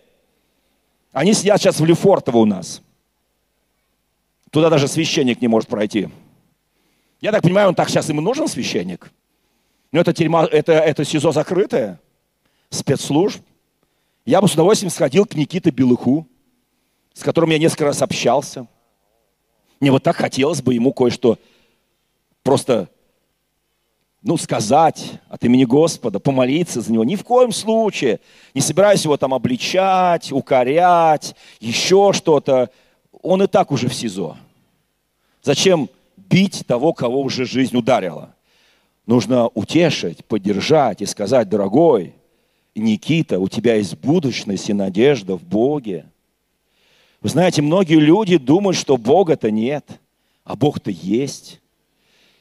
[1.11, 2.81] Они сидят сейчас в Лефортово у нас.
[4.51, 6.09] Туда даже священник не может пройти.
[7.21, 9.11] Я так понимаю, он так сейчас ему нужен священник.
[9.91, 11.99] Но это тюрьма, это, это СИЗО закрытое,
[12.69, 13.41] спецслужб.
[14.25, 16.27] Я бы с удовольствием сходил к Никите Белыху,
[17.13, 18.67] с которым я несколько раз общался.
[19.83, 21.37] Мне вот так хотелось бы ему кое-что
[22.41, 22.87] просто,
[24.21, 27.03] ну, сказать от имени Господа, помолиться за него.
[27.03, 28.21] Ни в коем случае.
[28.53, 32.69] Не собираюсь его там обличать, укорять, еще что-то.
[33.21, 34.37] Он и так уже в СИЗО.
[35.41, 38.33] Зачем бить того, кого уже жизнь ударила?
[39.05, 42.13] Нужно утешить, поддержать и сказать, дорогой,
[42.73, 46.05] Никита, у тебя есть будущность и надежда в Боге.
[47.23, 49.85] Вы знаете, многие люди думают, что Бога-то нет,
[50.43, 51.61] а Бог-то есть.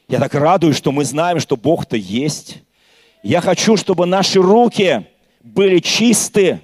[0.09, 2.65] Я так радуюсь, что мы знаем, что Бог-то есть.
[3.23, 5.07] Я хочу, чтобы наши руки
[5.41, 6.61] были чисты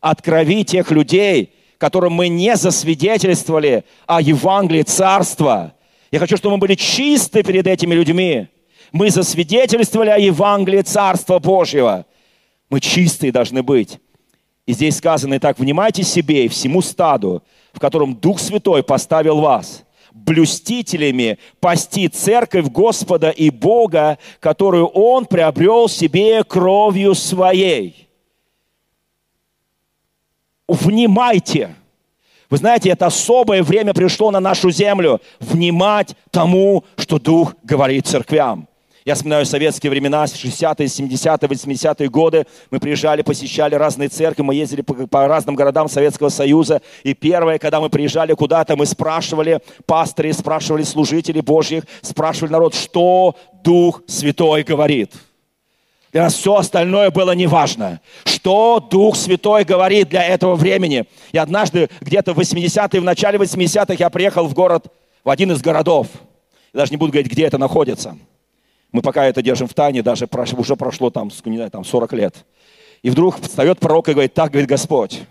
[0.00, 5.72] от крови тех людей, которым мы не засвидетельствовали о Евангелии Царства.
[6.10, 8.48] Я хочу, чтобы мы были чисты перед этими людьми.
[8.90, 12.04] Мы засвидетельствовали о Евангелии Царства Божьего.
[12.68, 14.00] Мы чистые должны быть.
[14.66, 17.42] И здесь сказано, и так, внимайте себе и всему стаду,
[17.72, 25.88] в котором Дух Святой поставил вас, блюстителями пасти церковь Господа и Бога, которую Он приобрел
[25.88, 28.08] себе кровью своей.
[30.68, 31.74] Внимайте!
[32.48, 35.20] Вы знаете, это особое время пришло на нашу землю.
[35.38, 38.68] Внимать тому, что Дух говорит церквям.
[39.10, 42.46] Я вспоминаю советские времена, 60-е, 70-е, 80-е годы.
[42.70, 46.80] Мы приезжали, посещали разные церкви, мы ездили по, по разным городам Советского Союза.
[47.02, 53.34] И первое, когда мы приезжали куда-то, мы спрашивали пастырей, спрашивали служителей Божьих, спрашивали народ, что
[53.64, 55.12] Дух Святой говорит.
[56.12, 58.00] Для нас все остальное было неважно.
[58.22, 61.04] Что Дух Святой говорит для этого времени?
[61.32, 64.86] И однажды, где-то в 80-е, в начале 80-х, я приехал в город,
[65.24, 66.06] в один из городов.
[66.72, 68.16] Я даже не буду говорить, где это находится–
[68.92, 72.46] мы пока это держим в тайне, даже уже прошло там, не знаю, там 40 лет.
[73.02, 75.22] И вдруг встает пророк и говорит, так говорит Господь.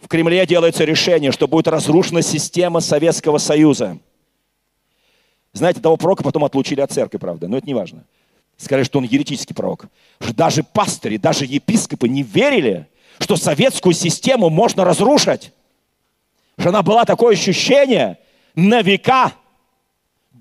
[0.00, 3.98] В Кремле делается решение, что будет разрушена система Советского Союза.
[5.54, 8.04] Знаете, того пророка потом отлучили от церкви, правда, но это не важно.
[8.56, 9.86] Сказали, что он еретический пророк.
[10.20, 15.52] Что даже пастыри, даже епископы не верили, что советскую систему можно разрушить.
[16.58, 18.18] Что она была такое ощущение
[18.54, 19.32] на века–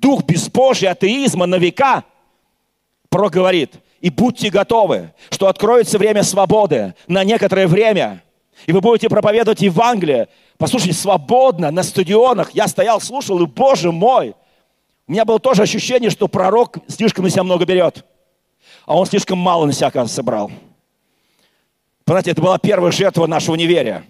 [0.03, 2.03] дух безбожия, атеизма на века,
[3.09, 3.75] проговорит.
[4.01, 8.21] И будьте готовы, что откроется время свободы на некоторое время.
[8.65, 10.27] И вы будете проповедовать Евангелие.
[10.57, 12.51] Послушайте, свободно на стадионах.
[12.51, 14.35] Я стоял, слушал, и, Боже мой,
[15.07, 18.05] у меня было тоже ощущение, что пророк слишком на себя много берет.
[18.85, 20.51] А он слишком мало на себя, оказывается, собрал.
[22.03, 24.03] Понимаете, это была первая жертва нашего неверия.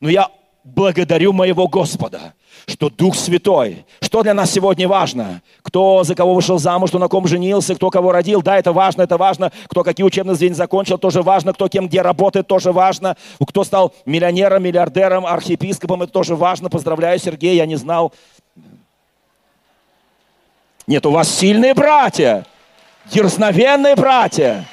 [0.00, 0.28] Но я
[0.62, 2.34] благодарю моего Господа–
[2.70, 7.08] что Дух Святой, что для нас сегодня важно, кто за кого вышел замуж, кто на
[7.08, 10.96] ком женился, кто кого родил, да, это важно, это важно, кто какие учебные заведения закончил,
[10.98, 13.16] тоже важно, кто кем где работает, тоже важно,
[13.46, 18.12] кто стал миллионером, миллиардером, архиепископом, это тоже важно, поздравляю, Сергей, я не знал.
[20.86, 22.46] Нет, у вас сильные братья,
[23.06, 24.64] дерзновенные братья.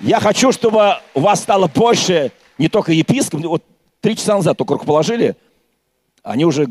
[0.00, 3.62] Я хочу, чтобы у вас стало больше не только епископ, вот
[4.00, 5.36] три часа назад только руку положили,
[6.22, 6.68] они уже,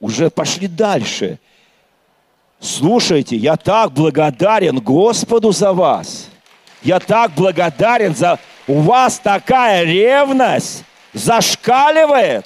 [0.00, 1.38] уже пошли дальше.
[2.60, 6.28] Слушайте, я так благодарен Господу за вас.
[6.82, 8.38] Я так благодарен за...
[8.66, 12.44] У вас такая ревность зашкаливает.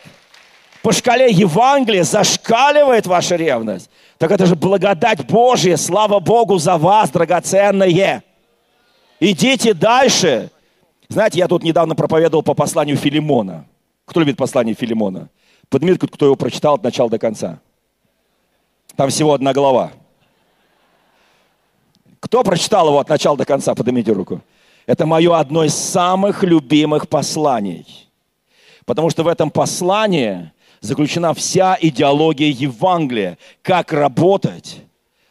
[0.82, 3.90] По шкале Евангелия зашкаливает ваша ревность.
[4.18, 5.76] Так это же благодать Божья.
[5.76, 8.22] Слава Богу за вас, драгоценное.
[9.20, 10.50] Идите дальше.
[11.08, 13.64] Знаете, я тут недавно проповедовал по посланию Филимона.
[14.04, 15.28] Кто любит послание Филимона?
[15.72, 17.58] Поднимите, кто его прочитал от начала до конца.
[18.94, 19.92] Там всего одна глава.
[22.20, 23.74] Кто прочитал его от начала до конца?
[23.74, 24.42] Поднимите руку.
[24.84, 28.10] Это мое одно из самых любимых посланий.
[28.84, 30.52] Потому что в этом послании
[30.82, 33.38] заключена вся идеология Евангелия.
[33.62, 34.82] Как работать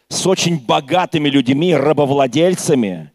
[0.08, 3.12] с очень богатыми людьми, рабовладельцами,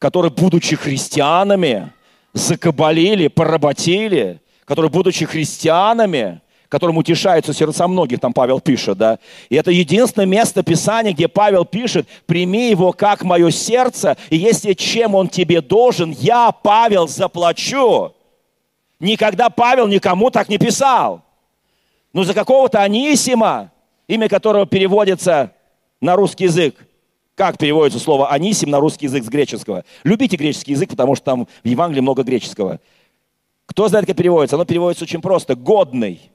[0.00, 1.92] которые, будучи христианами,
[2.32, 6.40] закабалили, поработили, которые, будучи христианами,
[6.74, 9.20] которым утешаются сердца многих, там Павел пишет, да.
[9.48, 14.72] И это единственное место Писания, где Павел пишет, прими его как мое сердце, и если
[14.72, 18.12] чем он тебе должен, я, Павел, заплачу.
[18.98, 21.22] Никогда Павел никому так не писал.
[22.12, 23.70] Но за какого-то Анисима,
[24.08, 25.52] имя которого переводится
[26.00, 26.74] на русский язык,
[27.36, 29.84] как переводится слово «анисим» на русский язык с греческого?
[30.02, 32.80] Любите греческий язык, потому что там в Евангелии много греческого.
[33.66, 34.56] Кто знает, как переводится?
[34.56, 35.54] Оно переводится очень просто.
[35.54, 36.32] Годный.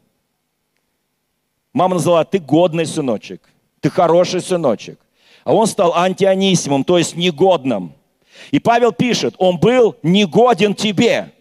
[1.74, 3.42] Мама назвала, ты годный сыночек.
[3.80, 5.00] Ты хороший сыночек.
[5.44, 7.94] А он стал антианисимом, то есть негодным.
[8.52, 11.32] И Павел пишет, он был негоден тебе.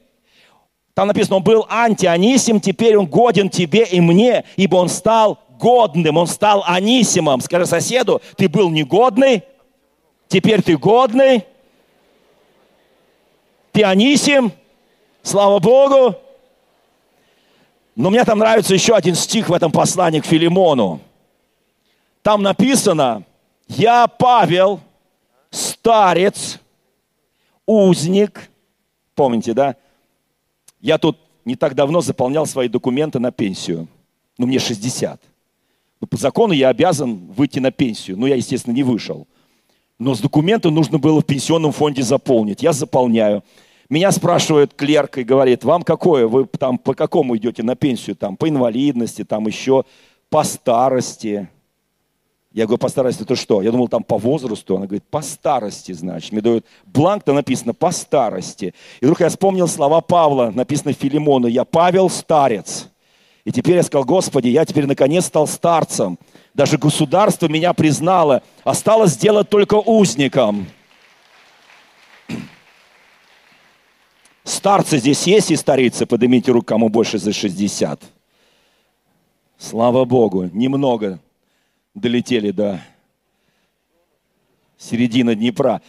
[0.94, 6.16] Там написано, он был антианисим, теперь он годен тебе и мне, ибо он стал годным,
[6.16, 7.40] он стал анисимом.
[7.40, 9.42] Скажи соседу, ты был негодный,
[10.28, 11.44] теперь ты годный.
[13.72, 14.52] Ты анисим,
[15.28, 16.16] Слава Богу!
[17.98, 21.00] Но мне там нравится еще один стих в этом послании к Филимону.
[22.22, 23.24] Там написано,
[23.66, 24.78] я Павел,
[25.50, 26.60] старец,
[27.66, 28.50] узник.
[29.16, 29.74] Помните, да?
[30.80, 33.88] Я тут не так давно заполнял свои документы на пенсию.
[34.38, 35.20] Ну, мне 60.
[36.00, 38.16] Ну, по закону я обязан выйти на пенсию.
[38.16, 39.26] Но я, естественно, не вышел.
[39.98, 42.62] Но с документом нужно было в пенсионном фонде заполнить.
[42.62, 43.42] Я заполняю.
[43.90, 48.36] Меня спрашивает клерк и говорит, вам какое, вы там по какому идете на пенсию, там
[48.36, 49.84] по инвалидности, там еще
[50.28, 51.48] по старости.
[52.52, 53.62] Я говорю, по старости это что?
[53.62, 54.76] Я думал, там по возрасту.
[54.76, 56.32] Она говорит, по старости, значит.
[56.32, 58.74] Мне дают бланк, там написано по старости.
[59.00, 62.88] И вдруг я вспомнил слова Павла, написано Филимону, я Павел старец.
[63.44, 66.18] И теперь я сказал, Господи, я теперь наконец стал старцем.
[66.52, 68.42] Даже государство меня признало.
[68.64, 70.66] Осталось сделать только узником.
[74.48, 76.06] Старцы здесь есть и старицы?
[76.06, 78.00] Поднимите руку, кому больше за 60.
[79.58, 81.18] Слава Богу, немного
[81.94, 82.80] долетели до
[84.78, 85.82] середины Днепра.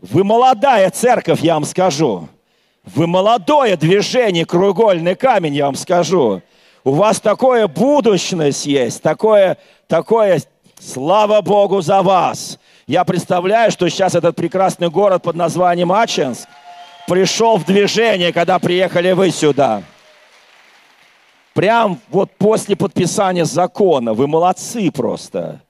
[0.00, 2.28] Вы молодая церковь, я вам скажу.
[2.84, 6.42] Вы молодое движение, кругольный камень, я вам скажу.
[6.82, 10.42] У вас такое будущность есть, такое, такое,
[10.80, 12.58] слава Богу за вас.
[12.88, 16.48] Я представляю, что сейчас этот прекрасный город под названием Ачинск–
[17.06, 19.82] пришел в движение, когда приехали вы сюда.
[21.54, 24.12] Прям вот после подписания закона.
[24.12, 25.62] Вы молодцы просто.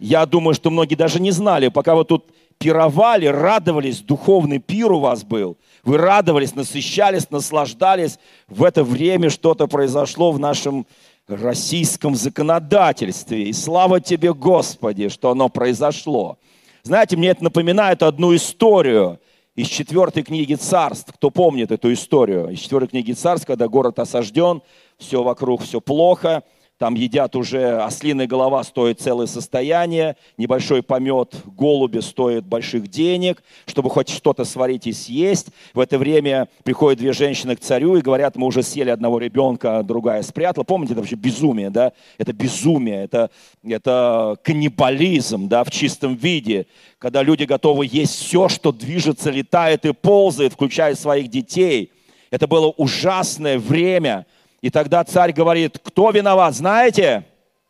[0.00, 2.26] Я думаю, что многие даже не знали, пока вы тут
[2.58, 5.56] пировали, радовались, духовный пир у вас был.
[5.84, 8.18] Вы радовались, насыщались, наслаждались.
[8.48, 10.86] В это время что-то произошло в нашем
[11.28, 13.44] российском законодательстве.
[13.44, 16.38] И слава тебе, Господи, что оно произошло.
[16.82, 19.20] Знаете, мне это напоминает одну историю–
[19.54, 24.62] из четвертой книги царств, кто помнит эту историю, из четвертой книги царств, когда город осажден,
[24.96, 26.42] все вокруг, все плохо,
[26.82, 33.88] там едят уже, ослиная голова стоит целое состояние, небольшой помет голуби стоит больших денег, чтобы
[33.88, 35.50] хоть что-то сварить и съесть.
[35.74, 39.78] В это время приходят две женщины к царю и говорят, мы уже съели одного ребенка,
[39.78, 40.64] а другая спрятала.
[40.64, 41.92] Помните, это вообще безумие, да?
[42.18, 43.30] Это безумие, это,
[43.62, 46.66] это каннибализм, да, в чистом виде,
[46.98, 51.92] когда люди готовы есть все, что движется, летает и ползает, включая своих детей.
[52.32, 54.26] Это было ужасное время–
[54.62, 57.26] И тогда царь говорит, кто виноват, знаете?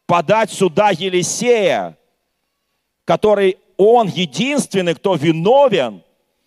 [0.06, 1.96] Подать сюда Елисея,
[3.04, 6.02] который он единственный, кто виновен.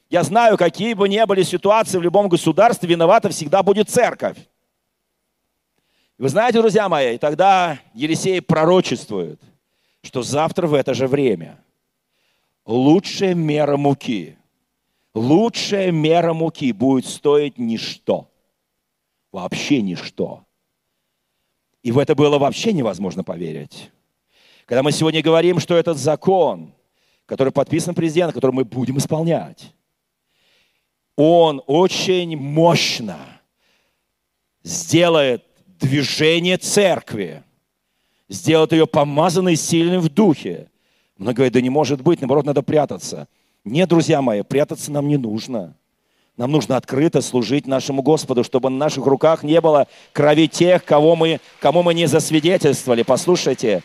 [0.10, 4.38] Я знаю, какие бы ни были ситуации в любом государстве, виновата всегда будет церковь.
[6.20, 9.42] Вы знаете, друзья мои, и тогда Елисей пророчествует,
[10.04, 11.58] что завтра в это же время
[12.66, 14.38] лучшая мера муки,
[15.16, 18.30] лучшая мера муки будет стоить ничто.
[19.36, 20.46] Вообще ничто.
[21.84, 23.92] И в это было вообще невозможно поверить.
[24.66, 26.74] Когда мы сегодня говорим, что этот закон,
[27.26, 29.74] который подписан президентом, который мы будем исполнять,
[31.18, 33.18] он очень мощно
[34.64, 37.44] сделает движение церкви,
[38.30, 40.72] сделает ее помазанной, сильной в духе.
[41.18, 43.28] Но говорит, да не может быть, наоборот, надо прятаться.
[43.66, 45.76] Нет, друзья мои, прятаться нам не нужно.
[46.38, 51.16] Нам нужно открыто служить нашему Господу, чтобы на наших руках не было крови тех, кого
[51.16, 53.04] мы, кому мы не засвидетельствовали.
[53.04, 53.84] Послушайте,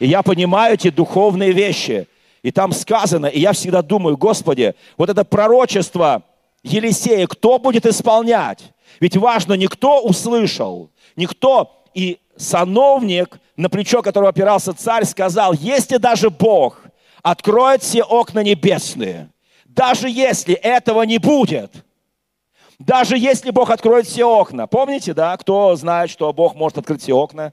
[0.00, 2.08] и я понимаю эти духовные вещи.
[2.42, 6.24] И там сказано, и я всегда думаю, Господи, вот это пророчество
[6.62, 8.72] Елисея, кто будет исполнять?
[9.00, 16.28] Ведь важно, никто услышал, никто, и сановник, на плечо которого опирался царь, сказал, если даже
[16.28, 16.82] Бог
[17.22, 19.30] откроет все окна небесные,
[19.74, 21.84] даже если этого не будет,
[22.78, 24.66] даже если Бог откроет все окна.
[24.66, 27.52] Помните, да, кто знает, что Бог может открыть все окна?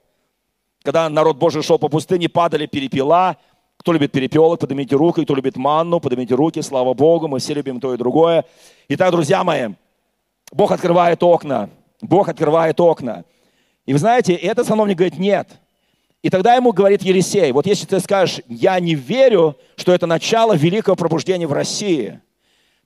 [0.84, 3.38] Когда народ Божий шел по пустыне, падали перепела.
[3.78, 5.24] Кто любит перепелок, поднимите руку.
[5.24, 6.62] Кто любит манну, поднимите руки.
[6.62, 8.46] Слава Богу, мы все любим то и другое.
[8.90, 9.70] Итак, друзья мои,
[10.52, 11.70] Бог открывает окна.
[12.02, 13.26] Бог открывает окна.
[13.86, 15.50] И вы знаете, этот сановник говорит, нет.
[16.22, 20.56] И тогда ему говорит Елисей, вот если ты скажешь, я не верю, что это начало
[20.56, 22.22] великого пробуждения в России,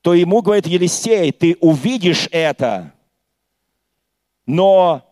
[0.02, 2.94] то ему говорит Елисей, ты увидишь это,
[4.46, 5.04] но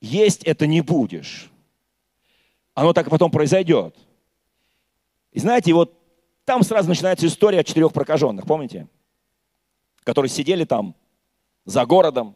[0.00, 1.50] есть это не будешь.
[2.74, 3.96] Оно так и потом произойдет.
[5.32, 5.96] И знаете, вот
[6.44, 8.88] там сразу начинается история о четырех прокаженных, помните?
[10.02, 10.96] Которые сидели там
[11.66, 12.34] за городом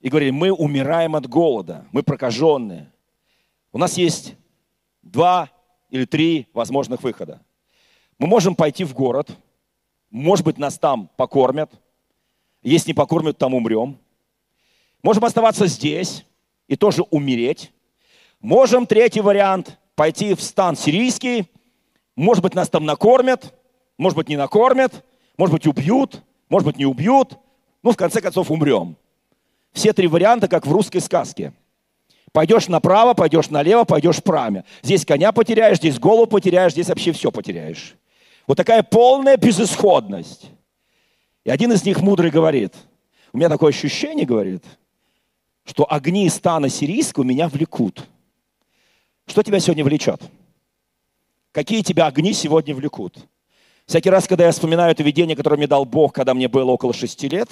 [0.00, 2.90] и говорили, мы умираем от голода, мы прокаженные.
[3.72, 4.34] У нас есть
[5.02, 5.50] два
[5.90, 7.40] или три возможных выхода.
[8.18, 9.36] Мы можем пойти в город,
[10.10, 11.70] может быть, нас там покормят.
[12.62, 13.98] Если не покормят, там умрем.
[15.02, 16.24] Можем оставаться здесь
[16.66, 17.72] и тоже умереть.
[18.40, 21.50] Можем, третий вариант, пойти в стан сирийский.
[22.16, 23.54] Может быть, нас там накормят,
[23.98, 25.04] может быть, не накормят,
[25.36, 27.38] может быть, убьют, может быть, не убьют.
[27.82, 28.96] Ну, в конце концов, умрем.
[29.72, 31.52] Все три варианта, как в русской сказке.
[32.32, 34.64] Пойдешь направо, пойдешь налево, пойдешь прямо.
[34.82, 37.94] Здесь коня потеряешь, здесь голову потеряешь, здесь вообще все потеряешь.
[38.46, 40.50] Вот такая полная безысходность.
[41.44, 42.74] И один из них мудрый говорит,
[43.32, 44.64] у меня такое ощущение, говорит,
[45.64, 48.06] что огни стана сирийского меня влекут.
[49.26, 50.22] Что тебя сегодня влечет?
[51.52, 53.16] Какие тебя огни сегодня влекут?
[53.86, 56.92] Всякий раз, когда я вспоминаю это видение, которое мне дал Бог, когда мне было около
[56.92, 57.48] шести лет,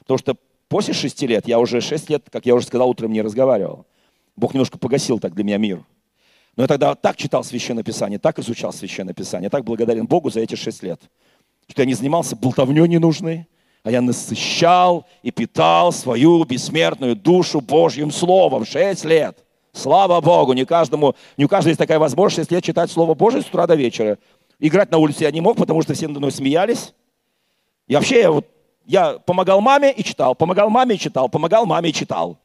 [0.00, 0.36] потому что
[0.68, 3.86] после шести лет, я уже шесть лет, как я уже сказал, утром не разговаривал.
[4.36, 5.84] Бог немножко погасил так для меня мир.
[6.56, 10.40] Но я тогда так читал Священное Писание, так изучал Священное Писание, так благодарен Богу за
[10.40, 11.00] эти шесть лет,
[11.68, 13.46] что я не занимался болтовней ненужной,
[13.84, 18.64] а я насыщал и питал свою бессмертную душу Божьим Словом.
[18.64, 19.38] Шесть лет.
[19.72, 23.46] Слава Богу, не каждому, не у каждого есть такая возможность лет читать Слово Божье с
[23.46, 24.18] утра до вечера.
[24.60, 26.92] Играть на улице я не мог, потому что все надо мной смеялись.
[27.88, 28.46] И вообще я, вот,
[28.84, 32.38] я помогал маме и читал, помогал маме и читал, помогал маме и читал.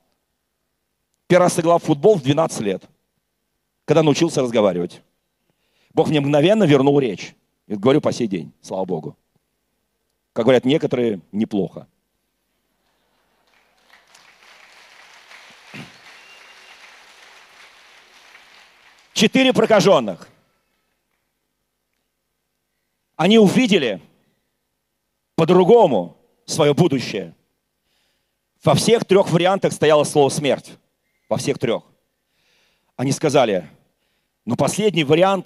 [1.28, 2.84] Первый раз сыграл в футбол в 12 лет,
[3.84, 5.02] когда научился разговаривать.
[5.94, 7.36] Бог мне мгновенно вернул речь.
[7.68, 9.18] И говорю по сей день, слава Богу.
[10.32, 11.88] Как говорят некоторые, неплохо.
[19.12, 20.30] Четыре прокаженных.
[23.18, 24.00] Они увидели
[25.36, 26.16] по-другому
[26.46, 27.36] свое будущее.
[28.64, 30.78] Во всех трех вариантах стояло слово «смерть»
[31.30, 31.84] во всех трех.
[32.96, 33.70] Они сказали,
[34.46, 35.46] ну последний вариант,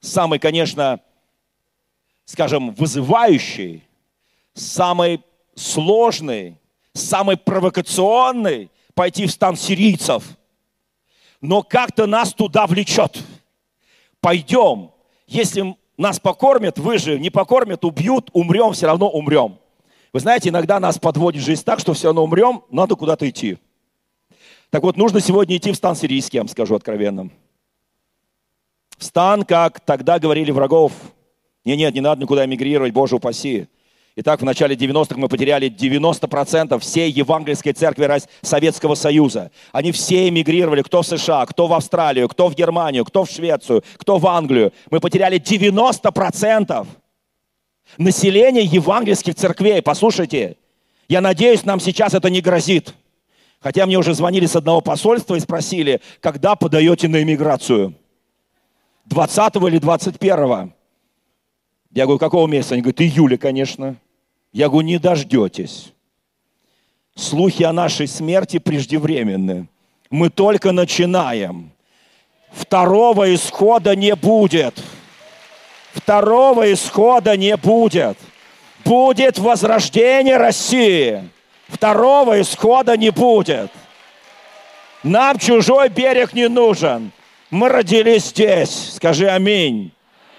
[0.00, 1.00] самый, конечно,
[2.24, 3.84] скажем, вызывающий,
[4.54, 5.22] самый
[5.54, 6.58] сложный,
[6.92, 10.24] самый провокационный, пойти в стан сирийцев.
[11.40, 13.22] Но как-то нас туда влечет.
[14.20, 14.90] Пойдем.
[15.26, 17.22] Если нас покормят, выживем.
[17.22, 19.58] Не покормят, убьют, умрем, все равно умрем.
[20.12, 23.58] Вы знаете, иногда нас подводит жизнь так, что все равно умрем, надо куда-то идти.
[24.70, 27.30] Так вот, нужно сегодня идти в стан сирийский, я вам скажу откровенно.
[28.98, 30.92] В стан, как тогда говорили врагов.
[31.64, 33.68] Нет, нет, не надо никуда эмигрировать, Боже упаси.
[34.16, 39.52] Итак, в начале 90-х мы потеряли 90% всей евангельской церкви Советского Союза.
[39.70, 43.84] Они все эмигрировали, кто в США, кто в Австралию, кто в Германию, кто в Швецию,
[43.96, 44.72] кто в Англию.
[44.90, 46.86] Мы потеряли 90%
[47.96, 49.80] населения евангельских церквей.
[49.82, 50.56] Послушайте,
[51.08, 52.94] я надеюсь, нам сейчас это не грозит.
[53.60, 57.94] Хотя мне уже звонили с одного посольства и спросили, когда подаете на иммиграцию?
[59.06, 60.72] 20 или 21?
[61.92, 62.74] Я говорю, какого месяца?
[62.74, 63.96] Они говорят, июля, конечно.
[64.52, 65.92] Я говорю, не дождетесь.
[67.16, 69.68] Слухи о нашей смерти преждевременны.
[70.10, 71.72] Мы только начинаем.
[72.52, 74.80] Второго исхода не будет.
[75.92, 78.16] Второго исхода не будет.
[78.84, 81.28] Будет возрождение России.
[81.68, 83.70] Второго исхода не будет.
[85.02, 87.12] Нам чужой берег не нужен.
[87.50, 88.94] Мы родились здесь.
[88.96, 89.92] Скажи аминь.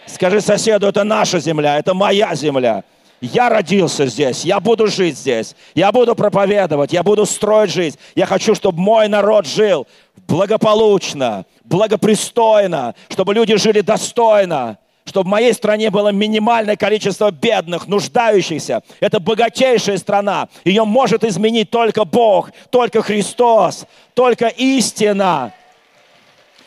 [0.06, 2.84] Скажи соседу, это наша земля, это моя земля.
[3.22, 7.98] Я родился здесь, я буду жить здесь, я буду проповедовать, я буду строить жизнь.
[8.16, 9.88] Я хочу, чтобы мой народ жил
[10.28, 14.78] благополучно, благопристойно, чтобы люди жили достойно,
[15.10, 18.84] чтобы в моей стране было минимальное количество бедных, нуждающихся.
[19.00, 20.48] Это богатейшая страна.
[20.64, 25.54] Ее может изменить только Бог, только Христос, только истина.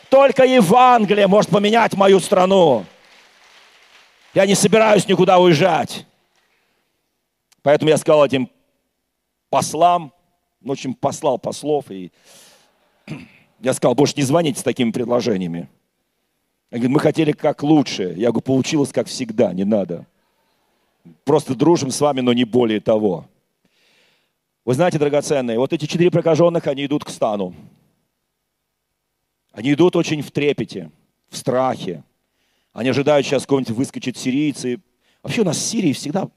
[0.09, 2.85] Только Евангелие может поменять мою страну.
[4.33, 6.05] Я не собираюсь никуда уезжать.
[7.61, 8.49] Поэтому я сказал этим
[9.49, 10.13] послам,
[10.59, 12.11] ну, в общем, послал послов, и
[13.59, 15.69] я сказал, больше не звоните с такими предложениями.
[16.73, 18.15] Я говорю, мы хотели как лучше.
[18.17, 20.07] Я говорю, получилось как всегда, не надо.
[21.23, 23.27] Просто дружим с вами, но не более того.
[24.65, 27.53] Вы знаете, драгоценные, вот эти четыре прокаженных, они идут к стану.
[29.51, 30.89] Они идут очень в трепете,
[31.29, 32.03] в страхе.
[32.71, 34.81] Они ожидают сейчас кого-нибудь выскочит сирийцы.
[35.21, 36.27] Вообще у нас в Сирии всегда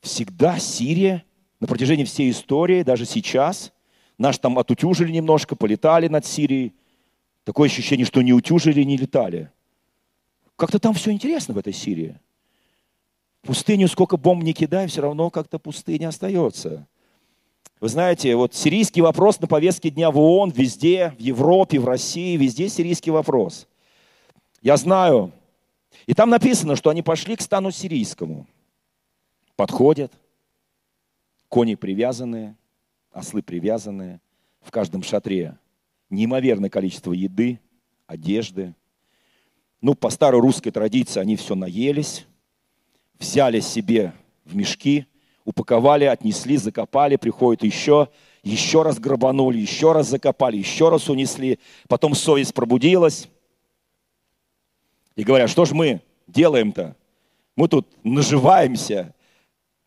[0.00, 1.22] всегда Сирия
[1.60, 3.74] на протяжении всей истории, даже сейчас,
[4.16, 6.72] наш там отутюжили немножко, полетали над Сирией.
[7.46, 9.52] Такое ощущение, что не утюжили, не летали.
[10.56, 12.18] Как-то там все интересно в этой Сирии.
[13.42, 16.88] Пустыню сколько бомб не кидай, все равно как-то пустыня остается.
[17.78, 22.36] Вы знаете, вот сирийский вопрос на повестке дня в ООН, везде, в Европе, в России,
[22.36, 23.68] везде сирийский вопрос.
[24.60, 25.30] Я знаю.
[26.06, 28.48] И там написано, что они пошли к стану сирийскому
[29.54, 30.12] подходят,
[31.48, 32.56] кони привязанные,
[33.12, 34.20] ослы привязанные,
[34.62, 35.56] в каждом шатре
[36.10, 37.60] неимоверное количество еды,
[38.06, 38.74] одежды.
[39.80, 42.26] Ну, по старой русской традиции они все наелись,
[43.18, 44.12] взяли себе
[44.44, 45.06] в мешки,
[45.44, 48.08] упаковали, отнесли, закопали, приходят еще,
[48.42, 51.58] еще раз грабанули, еще раз закопали, еще раз унесли.
[51.88, 53.28] Потом совесть пробудилась.
[55.14, 56.96] И говорят, что ж мы делаем-то?
[57.54, 59.14] Мы тут наживаемся,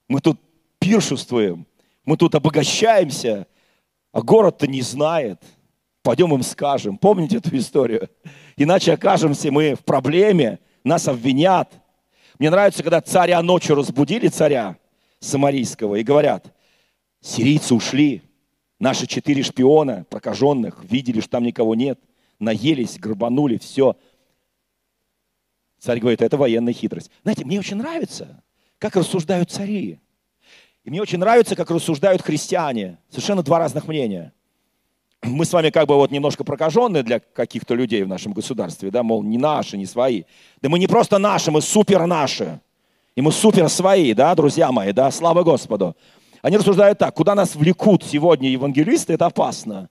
[0.07, 0.39] мы тут
[0.79, 1.67] пиршествуем,
[2.03, 3.45] мы тут обогащаемся,
[4.11, 5.43] а город-то не знает.
[6.09, 6.97] Пойдем им скажем.
[6.97, 8.09] Помните эту историю?
[8.57, 11.71] Иначе окажемся мы в проблеме, нас обвинят.
[12.39, 14.75] Мне нравится, когда царя ночью разбудили, царя
[15.19, 16.51] самарийского, и говорят,
[17.21, 18.23] сирийцы ушли,
[18.79, 21.99] наши четыре шпиона прокаженных видели, что там никого нет,
[22.39, 23.95] наелись, грабанули, все.
[25.77, 27.11] Царь говорит, это военная хитрость.
[27.21, 28.41] Знаете, мне очень нравится,
[28.79, 29.99] как рассуждают цари.
[30.83, 32.97] И мне очень нравится, как рассуждают христиане.
[33.11, 34.33] Совершенно два разных мнения.
[35.21, 39.03] Мы с вами как бы вот немножко прокаженные для каких-то людей в нашем государстве, да,
[39.03, 40.23] мол, не наши, не свои.
[40.61, 42.61] Да мы не просто наши, мы супер наши.
[43.15, 45.95] И мы супер свои, да, друзья мои, да, слава Господу.
[46.41, 49.89] Они рассуждают так, куда нас влекут сегодня евангелисты, это опасно.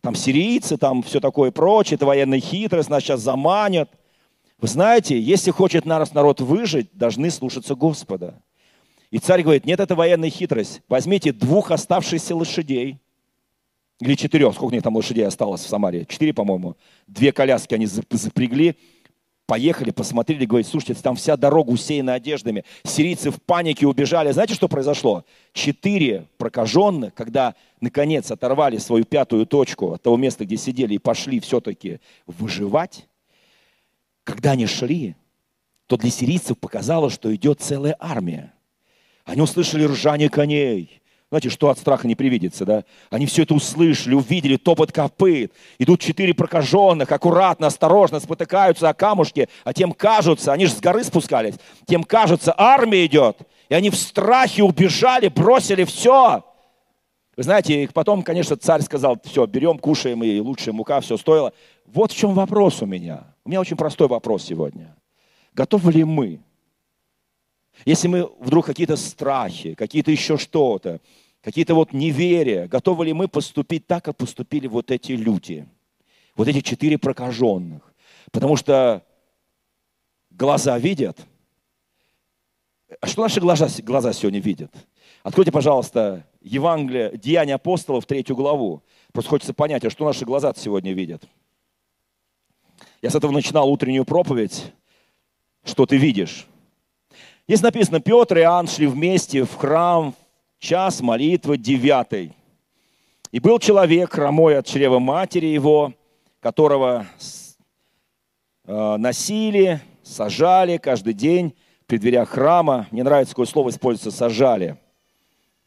[0.00, 3.90] Там сирийцы, там все такое прочее, это военная хитрость, нас сейчас заманят.
[4.58, 8.40] Вы знаете, если хочет наш народ выжить, должны слушаться Господа.
[9.10, 10.80] И царь говорит, нет, это военная хитрость.
[10.88, 12.98] Возьмите двух оставшихся лошадей,
[14.00, 16.06] или четырех, сколько у них там лошадей осталось в Самаре?
[16.06, 16.76] Четыре, по-моему.
[17.06, 18.76] Две коляски они запрягли,
[19.46, 22.64] поехали, посмотрели, говорит, слушайте, там вся дорога усеяна одеждами.
[22.84, 24.32] Сирийцы в панике убежали.
[24.32, 25.24] Знаете, что произошло?
[25.52, 31.40] Четыре прокаженных, когда наконец оторвали свою пятую точку от того места, где сидели, и пошли
[31.40, 33.06] все-таки выживать,
[34.24, 35.16] когда они шли,
[35.88, 38.54] то для сирийцев показалось, что идет целая армия.
[39.24, 40.99] Они услышали ржание коней.
[41.30, 42.84] Знаете, что от страха не привидится, да?
[43.08, 45.52] Они все это услышали, увидели топот копыт.
[45.78, 51.04] Идут четыре прокаженных, аккуратно, осторожно спотыкаются о камушке, а тем кажутся, они же с горы
[51.04, 51.54] спускались,
[51.86, 53.38] тем кажется, армия идет.
[53.68, 56.44] И они в страхе убежали, бросили все.
[57.36, 61.52] Вы знаете, потом, конечно, царь сказал, все, берем, кушаем, и лучшая мука, все стоило.
[61.86, 63.22] Вот в чем вопрос у меня.
[63.44, 64.96] У меня очень простой вопрос сегодня.
[65.54, 66.40] Готовы ли мы
[67.84, 71.00] если мы вдруг какие-то страхи, какие-то еще что-то,
[71.42, 75.66] какие-то вот неверия, готовы ли мы поступить так, как поступили вот эти люди,
[76.36, 77.94] вот эти четыре прокаженных?
[78.30, 79.04] Потому что
[80.30, 81.18] глаза видят.
[83.00, 84.72] А что наши глаза, глаза сегодня видят?
[85.22, 88.82] Откройте, пожалуйста, Евангелие, Деяния апостолов, третью главу.
[89.12, 91.22] Просто хочется понять, а что наши глаза сегодня видят?
[93.02, 94.72] Я с этого начинал утреннюю проповедь.
[95.64, 96.46] Что ты видишь?
[97.46, 100.14] Здесь написано, Петр и Иоанн шли вместе в храм,
[100.60, 102.36] час молитвы девятый.
[103.32, 105.94] И был человек, хромой от чрева матери его,
[106.40, 107.06] которого
[108.64, 111.54] э, носили, сажали каждый день
[111.86, 112.86] при дверях храма.
[112.90, 114.76] Мне нравится, какое слово используется «сажали».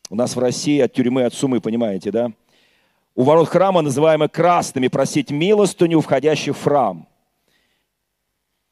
[0.10, 2.32] У нас в России от тюрьмы, от сумы, понимаете, да?
[3.16, 7.08] У ворот храма, называемых красными, просить милостыню, входящих в храм.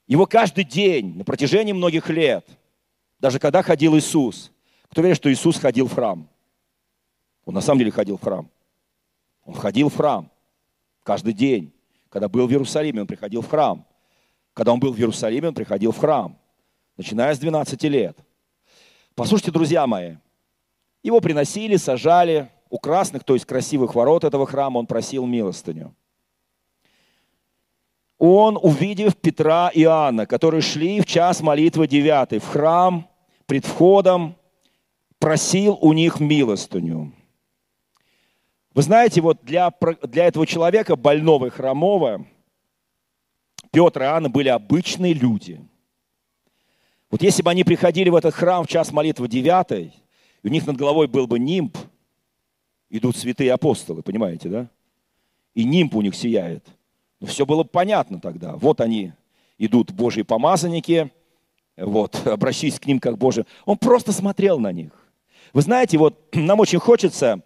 [0.07, 2.45] Его каждый день, на протяжении многих лет,
[3.19, 4.51] даже когда ходил Иисус,
[4.92, 6.28] кто верит, что Иисус ходил в храм?
[7.46, 8.50] Он на самом деле ходил в храм.
[9.46, 10.30] Он ходил в храм
[11.04, 11.74] каждый день.
[12.10, 13.86] Когда был в Иерусалиме, он приходил в храм.
[14.54, 16.38] Когда он был в Иерусалиме, он приходил в храм,
[16.98, 18.18] начиная с 12 лет.
[19.16, 20.18] Послушайте, друзья мои,
[21.04, 25.96] его приносили, сажали у красных, то есть красивых ворот этого храма, он просил милостыню.
[28.18, 33.08] Он, увидев Петра и Иоанна, которые шли в час молитвы девятый в храм,
[33.46, 34.36] пред входом,
[35.22, 37.13] просил у них милостыню.
[38.74, 42.26] Вы знаете, вот для, для этого человека, больного и хромого,
[43.72, 45.61] Петр и Иоанна были обычные люди.
[47.11, 49.93] Вот если бы они приходили в этот храм в час молитвы девятой,
[50.41, 51.78] и у них над головой был бы нимб,
[52.89, 54.69] идут святые апостолы, понимаете, да?
[55.53, 56.65] И нимб у них сияет.
[57.19, 58.55] Ну, все было бы понятно тогда.
[58.55, 59.13] Вот они
[59.59, 61.11] идут, Божьи помазанники,
[61.78, 63.45] вот, обращаясь к ним как Божий.
[63.65, 65.01] Он просто смотрел на них.
[65.54, 67.41] Вы знаете, вот нам очень хочется,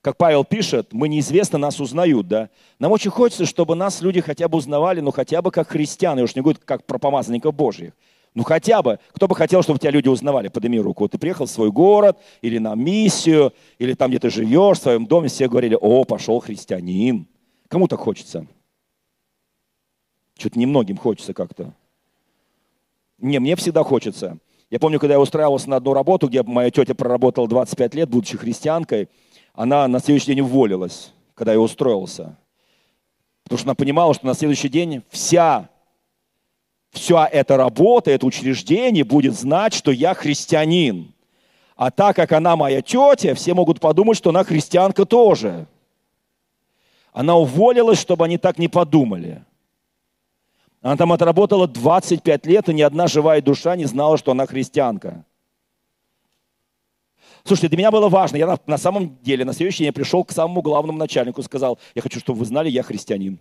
[0.00, 2.50] как Павел пишет, мы неизвестно, нас узнают, да?
[2.78, 6.22] Нам очень хочется, чтобы нас люди хотя бы узнавали, ну хотя бы как христиан, и
[6.22, 7.92] уж не говорю, как про помазанников Божьих.
[8.34, 11.04] Ну хотя бы, кто бы хотел, чтобы тебя люди узнавали, подними руку.
[11.04, 14.82] Вот ты приехал в свой город, или на миссию, или там, где ты живешь, в
[14.82, 17.28] своем доме, все говорили, о, пошел христианин.
[17.68, 18.46] Кому так хочется?
[20.36, 21.72] Что-то немногим хочется как-то.
[23.18, 24.38] Не, мне всегда хочется.
[24.74, 28.36] Я помню, когда я устраивался на одну работу, где моя тетя проработала 25 лет, будучи
[28.36, 29.08] христианкой,
[29.52, 32.36] она на следующий день уволилась, когда я устроился.
[33.44, 35.68] Потому что она понимала, что на следующий день вся
[36.90, 41.14] вся эта работа, это учреждение будет знать, что я христианин.
[41.76, 45.68] А так как она моя тетя, все могут подумать, что она христианка тоже.
[47.12, 49.44] Она уволилась, чтобы они так не подумали.
[50.84, 55.24] Она там отработала 25 лет, и ни одна живая душа не знала, что она христианка.
[57.42, 58.36] Слушайте, для меня было важно.
[58.36, 61.44] Я на, на самом деле на следующий день я пришел к самому главному начальнику и
[61.44, 63.38] сказал, я хочу, чтобы вы знали, я христианин.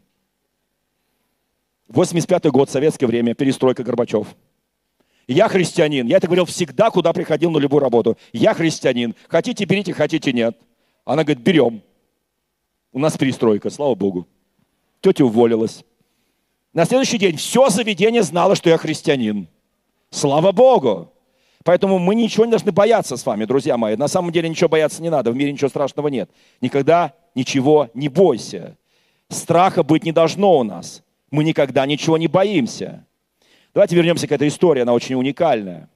[1.89, 4.38] 85 год, советское время, перестройка Горбачев.
[5.28, 6.08] Я христианин.
[6.08, 8.18] Я это говорил всегда, куда приходил на любую работу.
[8.32, 9.16] Я христианин.
[9.28, 10.58] Хотите, берите, хотите, нет.
[11.04, 11.82] Она говорит, берем.
[12.94, 14.30] У нас перестройка, слава Богу.
[15.02, 15.84] Тетя уволилась.
[16.74, 19.47] На следующий день все заведение знало, что я христианин.
[20.09, 21.11] Слава Богу.
[21.63, 23.95] Поэтому мы ничего не должны бояться с вами, друзья мои.
[23.95, 25.32] На самом деле ничего бояться не надо.
[25.32, 26.30] В мире ничего страшного нет.
[26.61, 28.78] Никогда ничего не бойся.
[29.30, 31.03] Страха быть не должно у нас
[31.34, 33.07] мы никогда ничего не боимся.
[33.74, 35.89] Давайте вернемся к этой истории, она очень уникальная.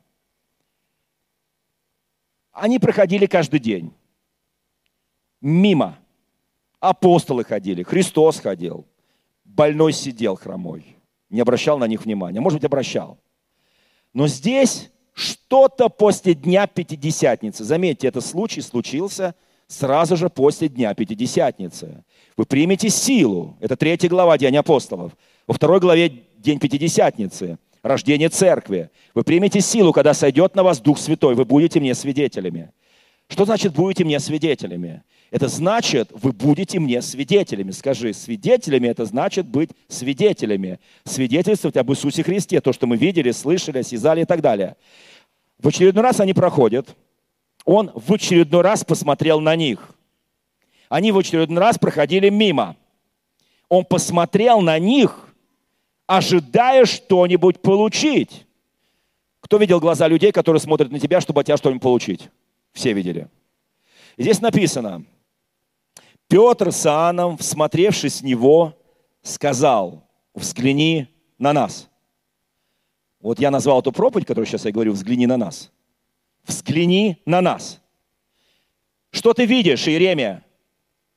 [2.51, 3.93] Они проходили каждый день.
[5.39, 5.99] Мимо.
[6.80, 8.88] Апостолы ходили, Христос ходил.
[9.58, 10.97] Больной сидел хромой.
[11.32, 12.39] Не обращал на них внимания.
[12.39, 13.18] Может быть, обращал.
[14.14, 17.64] Но здесь что-то после Дня Пятидесятницы.
[17.64, 19.34] Заметьте, этот случай случился
[19.66, 22.03] сразу же после Дня Пятидесятницы.
[22.38, 23.58] Вы примете силу.
[23.60, 25.14] Это третья глава Деяния апостолов.
[25.47, 28.91] Во второй главе День Пятидесятницы, рождение церкви.
[29.16, 31.34] Вы примете силу, когда сойдет на вас Дух Святой.
[31.34, 32.72] Вы будете мне свидетелями.
[33.28, 35.01] Что значит будете мне свидетелями?
[35.30, 37.71] Это значит, вы будете мне свидетелями.
[37.71, 40.80] Скажи, свидетелями это значит быть свидетелями.
[41.03, 44.78] Свидетельствовать об Иисусе Христе, то, что мы видели, слышали, осязали и так далее.
[45.59, 46.95] В очередной раз они проходят.
[47.65, 49.93] Он в очередной раз посмотрел на них.
[50.88, 52.78] Они в очередной раз проходили мимо.
[53.67, 55.28] Он посмотрел на них,
[56.05, 58.45] ожидая что-нибудь получить.
[59.41, 62.30] Кто видел глаза людей, которые смотрят на тебя, чтобы от тебя что-нибудь получить?
[62.71, 63.28] Все видели.
[64.17, 65.03] Здесь написано,
[66.28, 68.78] Петр с Иоанном, всмотревшись в него,
[69.21, 70.03] сказал,
[70.34, 71.07] взгляни
[71.38, 71.89] на нас.
[73.19, 75.71] Вот я назвал эту проповедь, которую сейчас я говорю, взгляни на нас.
[76.45, 77.82] взгляни на нас.
[79.11, 80.43] Что ты видишь, Иеремия?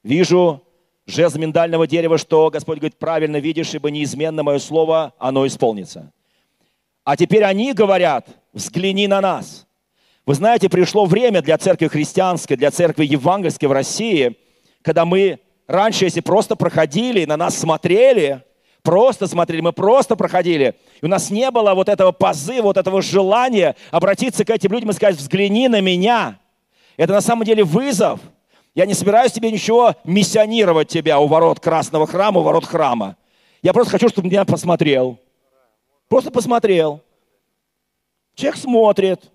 [0.02, 0.62] Вижу
[1.06, 6.12] жезл миндального дерева, что Господь говорит, правильно видишь, ибо неизменно мое слово, оно исполнится.
[7.04, 9.66] А теперь они говорят, взгляни на нас.
[10.26, 14.36] Вы знаете, пришло время для церкви христианской, для церкви евангельской в России,
[14.82, 18.42] когда мы раньше, если просто проходили, на нас смотрели,
[18.82, 23.02] просто смотрели, мы просто проходили, и у нас не было вот этого позыва, вот этого
[23.02, 26.38] желания обратиться к этим людям и сказать, взгляни на меня.
[26.96, 28.20] Это на самом деле вызов.
[28.74, 33.16] Я не собираюсь тебе ничего миссионировать тебя у ворот Красного храма, у ворот храма.
[33.62, 35.18] Я просто хочу, чтобы меня посмотрел.
[36.08, 37.02] Просто посмотрел.
[38.34, 39.30] Человек смотрит.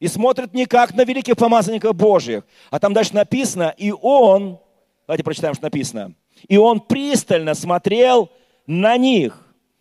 [0.00, 4.58] И смотрит не как на великих помазанников Божьих, а там дальше написано, и он,
[5.06, 6.14] давайте прочитаем, что написано,
[6.48, 8.30] и он пристально смотрел
[8.66, 9.40] на них,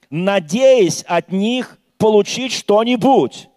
[0.09, 3.49] надеясь от них получить что-нибудь.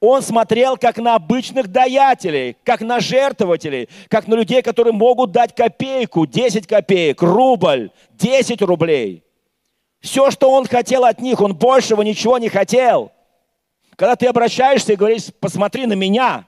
[0.00, 5.54] Он смотрел как на обычных даятелей, как на жертвователей, как на людей, которые могут дать
[5.54, 9.22] копейку, 10 копеек, рубль, 10 рублей.
[10.00, 13.12] Все, что он хотел от них, он большего ничего не хотел.
[13.94, 16.46] Когда ты обращаешься и говоришь, посмотри на меня,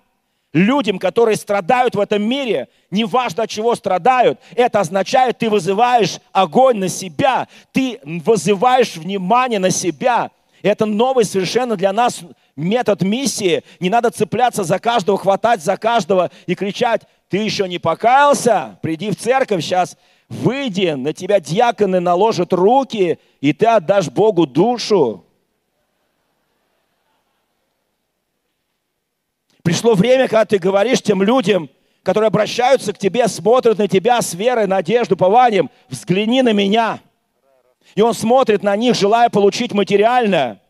[0.54, 6.78] людям, которые страдают в этом мире, неважно от чего страдают, это означает, ты вызываешь огонь
[6.78, 10.30] на себя, ты вызываешь внимание на себя.
[10.62, 12.20] Это новый совершенно для нас
[12.56, 13.64] метод миссии.
[13.80, 18.78] Не надо цепляться за каждого, хватать за каждого и кричать, ты еще не покаялся?
[18.80, 19.98] Приди в церковь сейчас,
[20.28, 25.23] выйди, на тебя дьяконы наложат руки, и ты отдашь Богу душу.
[29.64, 31.70] Пришло время, когда ты говоришь тем людям,
[32.02, 37.00] которые обращаются к тебе, смотрят на тебя с верой, надеждой, пованием, взгляни на меня.
[37.94, 40.60] И он смотрит на них, желая получить материальное.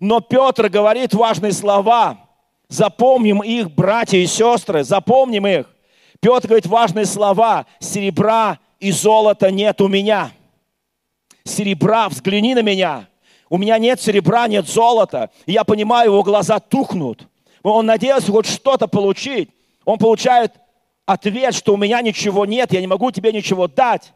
[0.00, 2.18] Но Петр говорит важные слова.
[2.68, 5.66] Запомним их, братья и сестры, запомним их.
[6.18, 7.64] Петр говорит важные слова.
[7.78, 10.32] Серебра и золота нет у меня.
[11.44, 13.06] Серебра, взгляни на меня.
[13.48, 15.30] У меня нет серебра, нет золота.
[15.46, 17.28] И я понимаю, его глаза тухнут.
[17.62, 19.50] Он надеялся хоть что-то получить.
[19.84, 20.54] Он получает
[21.06, 24.12] ответ, что у меня ничего нет, я не могу тебе ничего дать.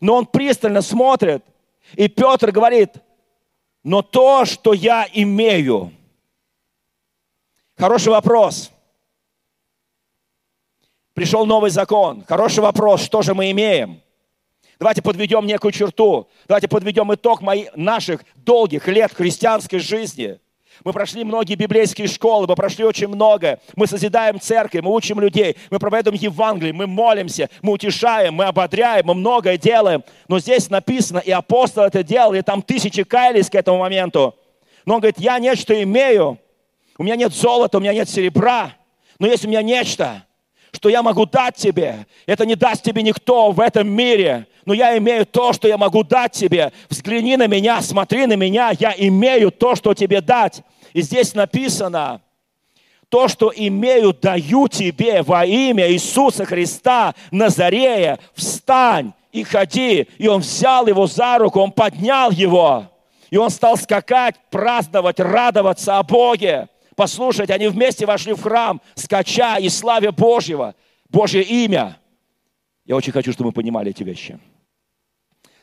[0.00, 1.44] Но он пристально смотрит,
[1.94, 2.90] и Петр говорит,
[3.84, 5.92] но то, что я имею.
[7.76, 8.70] Хороший вопрос.
[11.14, 12.24] Пришел новый закон.
[12.26, 14.00] Хороший вопрос, что же мы имеем?
[14.78, 16.28] Давайте подведем некую черту.
[16.48, 20.40] Давайте подведем итог моих, наших долгих лет христианской жизни.
[20.84, 23.60] Мы прошли многие библейские школы, мы прошли очень много.
[23.76, 29.06] Мы созидаем церкви, мы учим людей, мы проповедуем Евангелие, мы молимся, мы утешаем, мы ободряем,
[29.06, 30.02] мы многое делаем.
[30.28, 34.34] Но здесь написано, и апостол это делал, и там тысячи каялись к этому моменту.
[34.84, 36.38] Но он говорит, я нечто имею,
[36.98, 38.74] у меня нет золота, у меня нет серебра,
[39.18, 40.24] но есть у меня нечто,
[40.72, 42.06] что я могу дать тебе.
[42.26, 46.02] Это не даст тебе никто в этом мире, но я имею то, что я могу
[46.02, 46.72] дать тебе.
[46.88, 50.62] Взгляни на меня, смотри на меня, я имею то, что тебе дать.
[50.92, 52.22] И здесь написано,
[53.08, 60.08] то, что имею, даю тебе во имя Иисуса Христа Назарея, встань и ходи.
[60.16, 62.86] И он взял его за руку, он поднял его,
[63.28, 66.68] и он стал скакать, праздновать, радоваться о Боге.
[66.96, 70.74] Послушайте, они вместе вошли в храм, скача и славе Божьего,
[71.08, 71.98] Божье имя.
[72.84, 74.38] Я очень хочу, чтобы мы понимали эти вещи.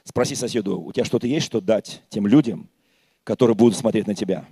[0.03, 2.69] Спроси соседу, у тебя что-то есть, что дать тем людям,
[3.23, 4.45] которые будут смотреть на тебя?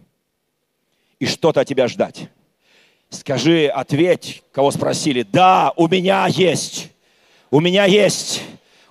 [1.20, 2.30] И что-то от тебя ждать?
[3.10, 5.24] Скажи, ответь, кого спросили.
[5.24, 6.92] Да, у меня есть.
[7.50, 8.44] У меня есть.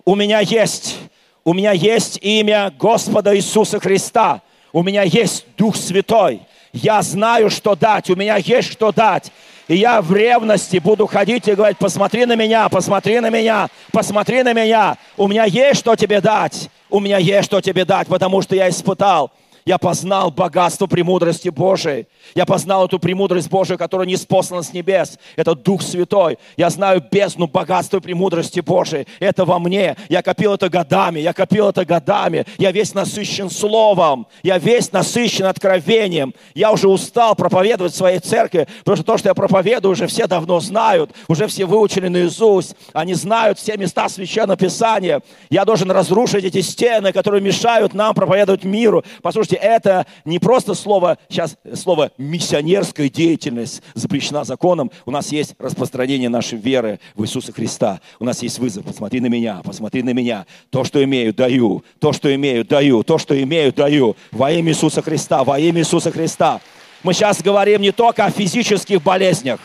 [0.04, 0.98] У меня есть.
[1.44, 4.42] У меня есть имя Господа Иисуса Христа.
[4.72, 6.40] У меня есть Дух Святой.
[6.76, 8.10] Я знаю, что дать.
[8.10, 9.32] У меня есть что дать.
[9.66, 14.42] И я в ревности буду ходить и говорить, посмотри на меня, посмотри на меня, посмотри
[14.42, 14.96] на меня.
[15.16, 16.68] У меня есть что тебе дать.
[16.88, 19.32] У меня есть что тебе дать, потому что я испытал
[19.66, 22.06] я познал богатство премудрости Божией.
[22.36, 25.18] Я познал эту премудрость Божию, которая не спослана с небес.
[25.34, 26.38] Это Дух Святой.
[26.56, 29.08] Я знаю бездну богатства премудрости Божией.
[29.18, 29.96] Это во мне.
[30.08, 31.18] Я копил это годами.
[31.18, 32.46] Я копил это годами.
[32.58, 34.28] Я весь насыщен Словом.
[34.44, 36.32] Я весь насыщен откровением.
[36.54, 40.28] Я уже устал проповедовать в своей церкви, потому что то, что я проповедую, уже все
[40.28, 41.10] давно знают.
[41.26, 42.76] Уже все выучили наизусть.
[42.92, 45.22] Они знают все места Священного Писания.
[45.50, 49.02] Я должен разрушить эти стены, которые мешают нам проповедовать миру.
[49.22, 54.90] Послушайте, это не просто слово, сейчас слово миссионерская деятельность запрещена законом.
[55.04, 58.00] У нас есть распространение нашей веры в Иисуса Христа.
[58.18, 58.84] У нас есть вызов.
[58.84, 60.46] Посмотри на меня, посмотри на меня.
[60.70, 61.84] То, что имею, даю.
[61.98, 63.02] То, что имею, даю.
[63.02, 64.16] То, что имею, даю.
[64.32, 66.60] Во имя Иисуса Христа, во имя Иисуса Христа.
[67.02, 69.60] Мы сейчас говорим не только о физических болезнях.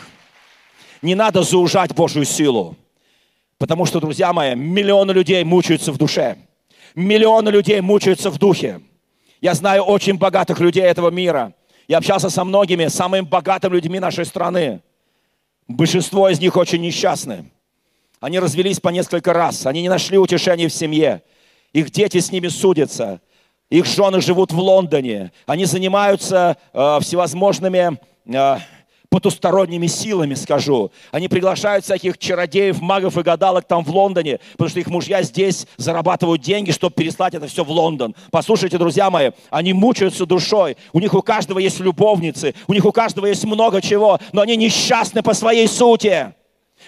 [1.02, 2.76] Не надо заужать Божью силу.
[3.58, 6.38] Потому что, друзья мои, миллионы людей мучаются в душе.
[6.96, 8.82] Миллионы людей мучаются в духе.
[9.42, 11.54] Я знаю очень богатых людей этого мира.
[11.88, 14.82] Я общался со многими самыми богатыми людьми нашей страны.
[15.68, 17.52] Большинство из них очень несчастны.
[18.20, 19.66] Они развелись по несколько раз.
[19.66, 21.24] Они не нашли утешения в семье.
[21.74, 23.20] Их дети с ними судятся.
[23.72, 25.32] Их жены живут в Лондоне.
[25.48, 28.58] Они занимаются э, всевозможными э,
[29.12, 30.90] потусторонними силами, скажу.
[31.12, 35.68] Они приглашают всяких чародеев, магов и гадалок там в Лондоне, потому что их мужья здесь
[35.76, 38.16] зарабатывают деньги, чтобы переслать это все в Лондон.
[38.32, 40.78] Послушайте, друзья мои, они мучаются душой.
[40.94, 44.56] У них у каждого есть любовницы, у них у каждого есть много чего, но они
[44.56, 46.34] несчастны по своей сути.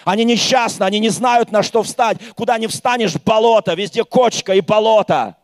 [0.06, 2.16] Они несчастны, они не знают, на что встать.
[2.34, 5.36] Куда не встанешь, болото, везде кочка и болото.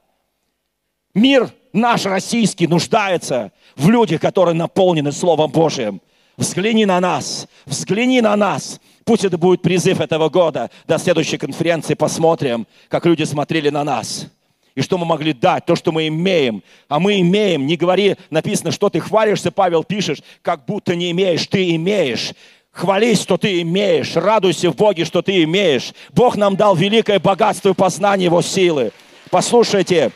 [1.12, 6.00] Мир наш российский нуждается в людях, которые наполнены Словом Божиим.
[6.40, 8.80] Взгляни на нас, взгляни на нас.
[9.04, 10.70] Пусть это будет призыв этого года.
[10.88, 14.26] До следующей конференции посмотрим, как люди смотрели на нас.
[14.74, 16.62] И что мы могли дать, то, что мы имеем.
[16.88, 21.46] А мы имеем, не говори, написано, что ты хвалишься, Павел пишешь, как будто не имеешь,
[21.46, 22.32] ты имеешь.
[22.72, 24.16] Хвались, что ты имеешь.
[24.16, 25.92] Радуйся в Боге, что ты имеешь.
[26.08, 28.92] Бог нам дал великое богатство и познание Его силы.
[29.28, 30.10] Послушайте,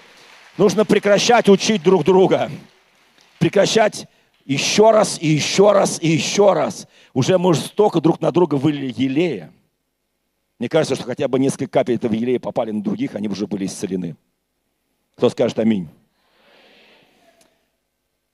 [0.57, 2.51] нужно прекращать учить друг друга.
[3.39, 4.07] Прекращать
[4.45, 6.87] еще раз, и еще раз, и еще раз.
[7.13, 9.53] Уже мы столько друг на друга вылили елея.
[10.59, 13.67] Мне кажется, что хотя бы несколько капель этого елея попали на других, они уже были
[13.67, 14.17] исцелены.
[15.17, 15.89] Кто скажет аминь?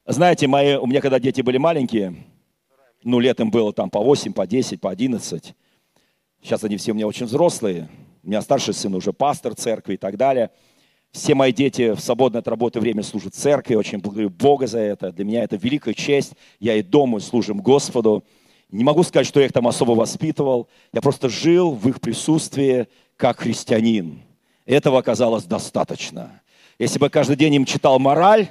[0.07, 2.15] Знаете, мои, у меня когда дети были маленькие,
[3.03, 5.55] ну, летом было там по 8, по 10, по 11.
[6.43, 7.89] Сейчас они все у меня очень взрослые.
[8.23, 10.51] У меня старший сын уже пастор церкви и так далее.
[11.13, 13.75] Все мои дети в свободное от работы время служат церкви.
[13.75, 15.13] Очень благодарю Бога за это.
[15.13, 16.35] Для меня это великая честь.
[16.61, 18.25] Я и дома служим Господу.
[18.71, 20.69] Не могу сказать, что я их там особо воспитывал.
[20.93, 22.87] Я просто жил в их присутствии
[23.17, 24.21] как христианин.
[24.67, 26.41] Этого оказалось достаточно.
[26.79, 28.49] Если бы каждый день им читал мораль,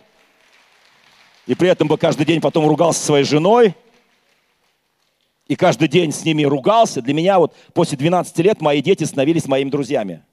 [1.48, 3.76] и при этом бы каждый день потом ругался со своей женой–
[5.50, 9.48] и каждый день с ними ругался, для меня вот после 12 лет мои дети становились
[9.48, 10.24] моими друзьями.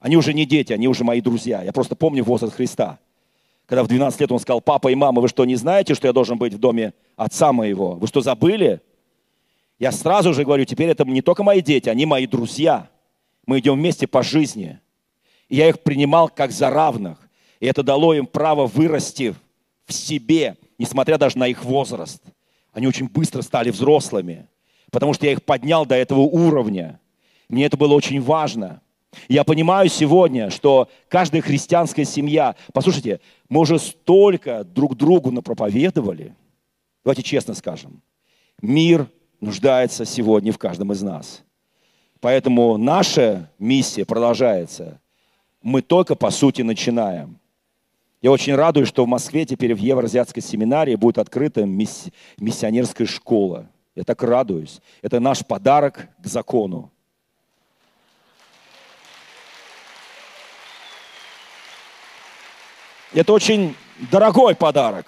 [0.00, 1.62] Они уже не дети, они уже мои друзья.
[1.62, 2.98] Я просто помню возраст Христа.
[3.66, 6.12] Когда в 12 лет он сказал, папа и мама, вы что, не знаете, что я
[6.12, 7.94] должен быть в доме отца моего?
[7.94, 8.80] Вы что, забыли?
[9.78, 12.88] Я сразу же говорю, теперь это не только мои дети, они мои друзья.
[13.46, 14.78] Мы идем вместе по жизни.
[15.48, 17.18] И я их принимал как за равных.
[17.60, 19.34] И это дало им право вырасти
[19.86, 22.22] в себе, несмотря даже на их возраст–
[22.78, 24.46] они очень быстро стали взрослыми,
[24.92, 27.00] потому что я их поднял до этого уровня.
[27.48, 28.80] Мне это было очень важно.
[29.28, 36.34] Я понимаю сегодня, что каждая христианская семья, послушайте, мы уже столько друг другу напроповедовали,
[37.04, 38.02] давайте честно скажем,
[38.60, 39.06] мир
[39.40, 41.42] нуждается сегодня в каждом из нас.
[42.20, 45.00] Поэтому наша миссия продолжается.
[45.62, 47.38] Мы только, по сути, начинаем.
[48.20, 53.70] Я очень радуюсь, что в Москве теперь в Евроазиатской семинарии будет открыта миссионерская школа.
[53.94, 54.80] Я так радуюсь.
[55.02, 56.90] Это наш подарок к закону.
[63.12, 63.74] Это очень
[64.10, 65.06] дорогой подарок,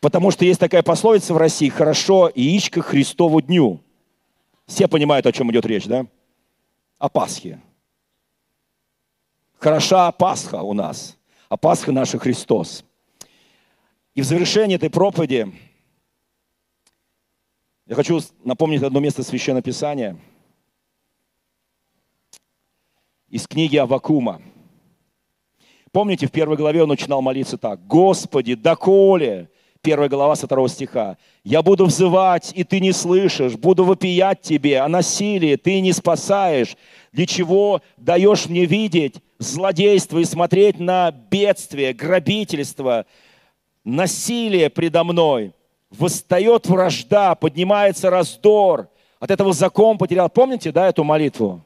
[0.00, 3.80] потому что есть такая пословица в России «хорошо яичко Христову дню».
[4.66, 6.06] Все понимают, о чем идет речь, да?
[6.98, 7.60] О Пасхе.
[9.58, 11.16] Хороша Пасха у нас–
[11.50, 12.84] а Пасха наша Христос.
[14.14, 15.52] И в завершении этой проповеди
[17.86, 20.16] я хочу напомнить одно место Священного Писания
[23.28, 24.40] из книги Авакума.
[25.92, 27.86] Помните, в первой главе он начинал молиться так.
[27.86, 29.48] «Господи, доколе?»
[29.82, 31.16] Первая глава со второго стиха.
[31.42, 36.76] «Я буду взывать, и ты не слышишь, буду вопиять тебе о насилии, ты не спасаешь.
[37.12, 43.06] Для чего даешь мне видеть злодейство и смотреть на бедствие, грабительство,
[43.84, 45.54] насилие предо мной.
[45.90, 48.88] Восстает вражда, поднимается раздор.
[49.18, 50.28] От этого закон потерял.
[50.28, 51.64] Помните, да, эту молитву?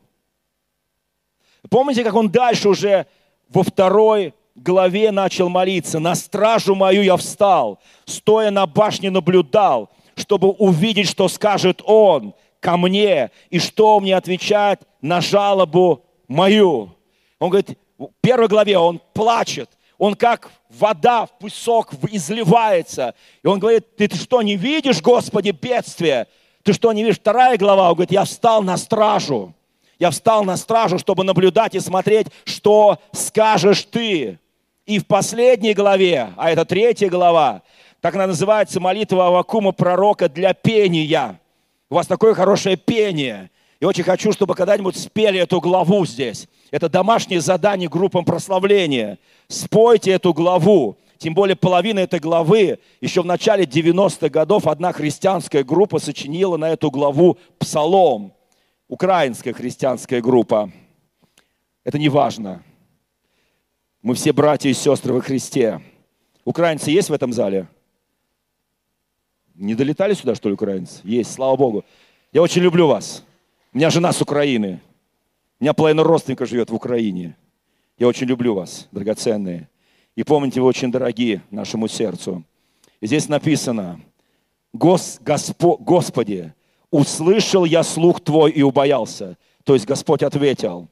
[1.69, 3.07] Помните, как он дальше уже
[3.55, 5.99] во второй главе начал молиться.
[5.99, 12.77] «На стражу мою я встал, стоя на башне наблюдал, чтобы увидеть, что скажет он ко
[12.77, 16.95] мне, и что мне отвечать на жалобу мою».
[17.39, 23.15] Он говорит, в первой главе он плачет, он как вода в песок изливается.
[23.43, 26.27] И он говорит, ты, ты что, не видишь, Господи, бедствие?
[26.63, 27.19] Ты что, не видишь?
[27.19, 29.55] Вторая глава, он говорит, я встал на стражу.
[29.99, 34.39] Я встал на стражу, чтобы наблюдать и смотреть, что скажешь ты.
[34.87, 37.63] И в последней главе, а это третья глава,
[38.01, 41.41] Так она называется молитва Авакума пророка для пения.
[41.89, 43.51] У вас такое хорошее пение.
[43.81, 46.49] И очень хочу, чтобы когда-нибудь спели эту главу здесь.
[46.71, 49.19] Это домашнее задание группам прославления.
[49.49, 50.97] Спойте эту главу.
[51.19, 56.71] Тем более половина этой главы, еще в начале 90-х годов одна христианская группа сочинила на
[56.71, 58.35] эту главу псалом.
[58.89, 60.71] Украинская христианская группа.
[61.85, 62.63] Это не важно.
[64.03, 65.81] Мы все братья и сестры во Христе.
[66.45, 67.67] Украинцы есть в этом зале?
[69.55, 71.01] Не долетали сюда, что ли, украинцы?
[71.05, 71.85] Есть, слава Богу.
[72.33, 73.25] Я очень люблю вас.
[73.73, 74.83] У меня жена с Украины.
[75.61, 77.37] У меня половина родственников живет в Украине.
[77.97, 79.71] Я очень люблю вас, драгоценные.
[80.15, 82.45] И помните, вы очень дорогие нашему сердцу.
[83.01, 84.01] И здесь написано,
[84.75, 86.53] Гос, Госпо, Господи,
[86.95, 89.37] услышал я слух Твой и убоялся.
[89.65, 90.87] То есть Господь ответил,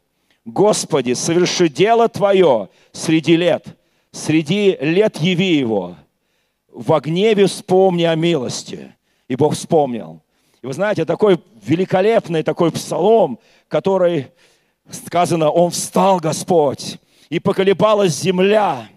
[0.44, 3.64] Господи, соверши дело Твое среди лет,
[4.10, 5.94] среди лет яви его.
[6.72, 8.96] В гневе вспомни о милости.
[9.28, 10.20] И Бог вспомнил.
[10.60, 13.38] И вы знаете, такой великолепный такой псалом,
[13.68, 14.26] который
[14.90, 16.98] сказано, Он встал, Господь,
[17.28, 18.88] и поколебалась земля.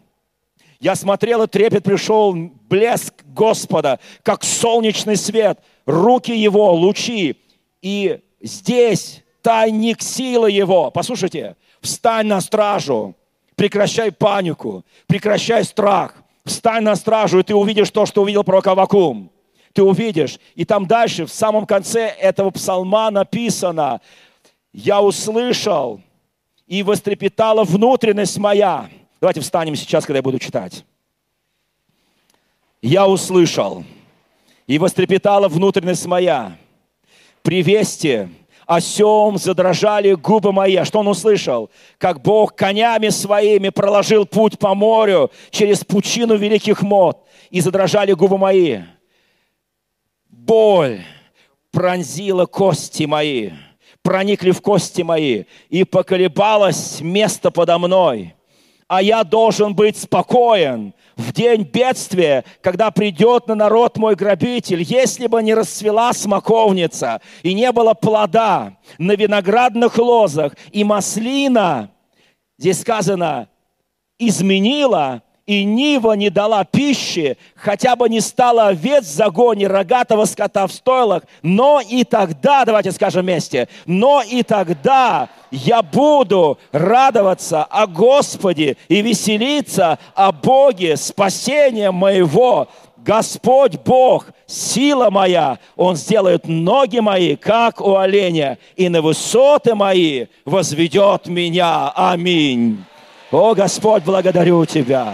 [0.79, 2.33] Я смотрел, и трепет пришел,
[2.67, 7.37] блеск Господа, как солнечный свет, руки Его, лучи.
[7.81, 10.91] И здесь тайник силы Его.
[10.91, 13.15] Послушайте, встань на стражу,
[13.55, 19.31] прекращай панику, прекращай страх, встань на стражу, и ты увидишь то, что увидел пророк Авакум.
[19.73, 20.39] Ты увидишь.
[20.55, 23.99] И там дальше, в самом конце этого псалма написано,
[24.71, 26.01] «Я услышал,
[26.65, 28.89] и вострепетала внутренность моя».
[29.19, 30.85] Давайте встанем сейчас, когда я буду читать.
[32.81, 33.83] «Я услышал,
[34.67, 36.57] и вострепетала внутренность моя.
[37.41, 38.29] При вести
[38.65, 40.75] о сем задрожали губы мои.
[40.75, 41.69] А что он услышал?
[41.97, 47.23] Как Бог конями своими проложил путь по морю через пучину великих мод.
[47.51, 48.79] И задрожали губы мои.
[50.27, 51.01] Боль
[51.71, 53.51] пронзила кости мои,
[54.01, 58.34] проникли в кости мои, и поколебалось место подо мной
[58.87, 65.27] а я должен быть спокоен в день бедствия, когда придет на народ мой грабитель, если
[65.27, 71.91] бы не расцвела смоковница и не было плода на виноградных лозах, и маслина,
[72.57, 73.49] здесь сказано,
[74.19, 80.65] изменила и Нива не дала пищи, хотя бы не стало овец в загоне, рогатого скота
[80.65, 87.85] в стойлах, но и тогда, давайте скажем вместе, но и тогда я буду радоваться о
[87.85, 92.67] Господе и веселиться о Боге, спасения моего.
[92.97, 100.25] Господь Бог, сила моя, Он сделает ноги мои, как у оленя, и на высоты мои
[100.43, 101.91] возведет меня.
[101.95, 102.83] Аминь.
[103.31, 105.13] О, Господь, благодарю Тебя.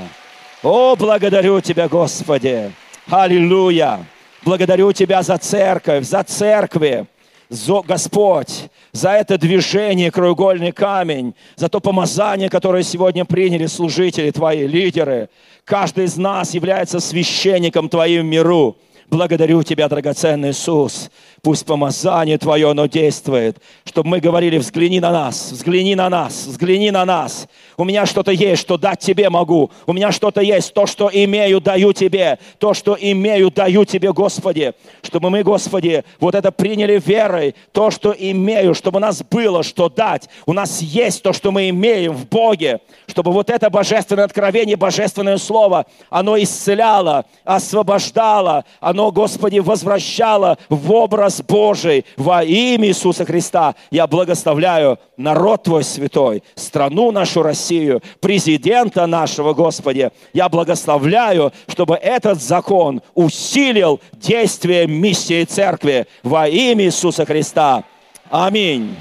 [0.63, 2.71] О, благодарю Тебя, Господи!
[3.09, 4.05] Аллилуйя!
[4.43, 7.07] Благодарю Тебя за церковь, за церкви,
[7.49, 14.67] за, Господь, за это движение, краеугольный камень, за то помазание, которое сегодня приняли служители Твои,
[14.67, 15.29] лидеры.
[15.65, 18.77] Каждый из нас является священником Твоим миру.
[19.09, 21.09] Благодарю Тебя, драгоценный Иисус.
[21.43, 26.91] Пусть помазание Твое, оно действует, чтобы мы говорили, взгляни на нас, взгляни на нас, взгляни
[26.91, 27.47] на нас.
[27.77, 29.72] У меня что-то есть, что дать Тебе могу.
[29.88, 32.38] У меня что-то есть, то, что имею, даю Тебе.
[32.59, 34.73] То, что имею, даю Тебе, Господи.
[35.01, 37.55] Чтобы мы, Господи, вот это приняли верой.
[37.72, 40.30] То, что имею, чтобы у нас было, что дать.
[40.45, 42.81] У нас есть то, что мы имеем в Боге.
[43.07, 51.30] Чтобы вот это божественное откровение, божественное слово, оно исцеляло, освобождало, оно, Господи, возвращало в образ
[51.31, 53.75] образ Божий во имя Иисуса Христа.
[53.91, 60.11] Я благословляю народ Твой святой, страну нашу Россию, президента нашего, Господи.
[60.33, 67.83] Я благословляю, чтобы этот закон усилил действие миссии церкви во имя Иисуса Христа.
[68.29, 68.95] Аминь.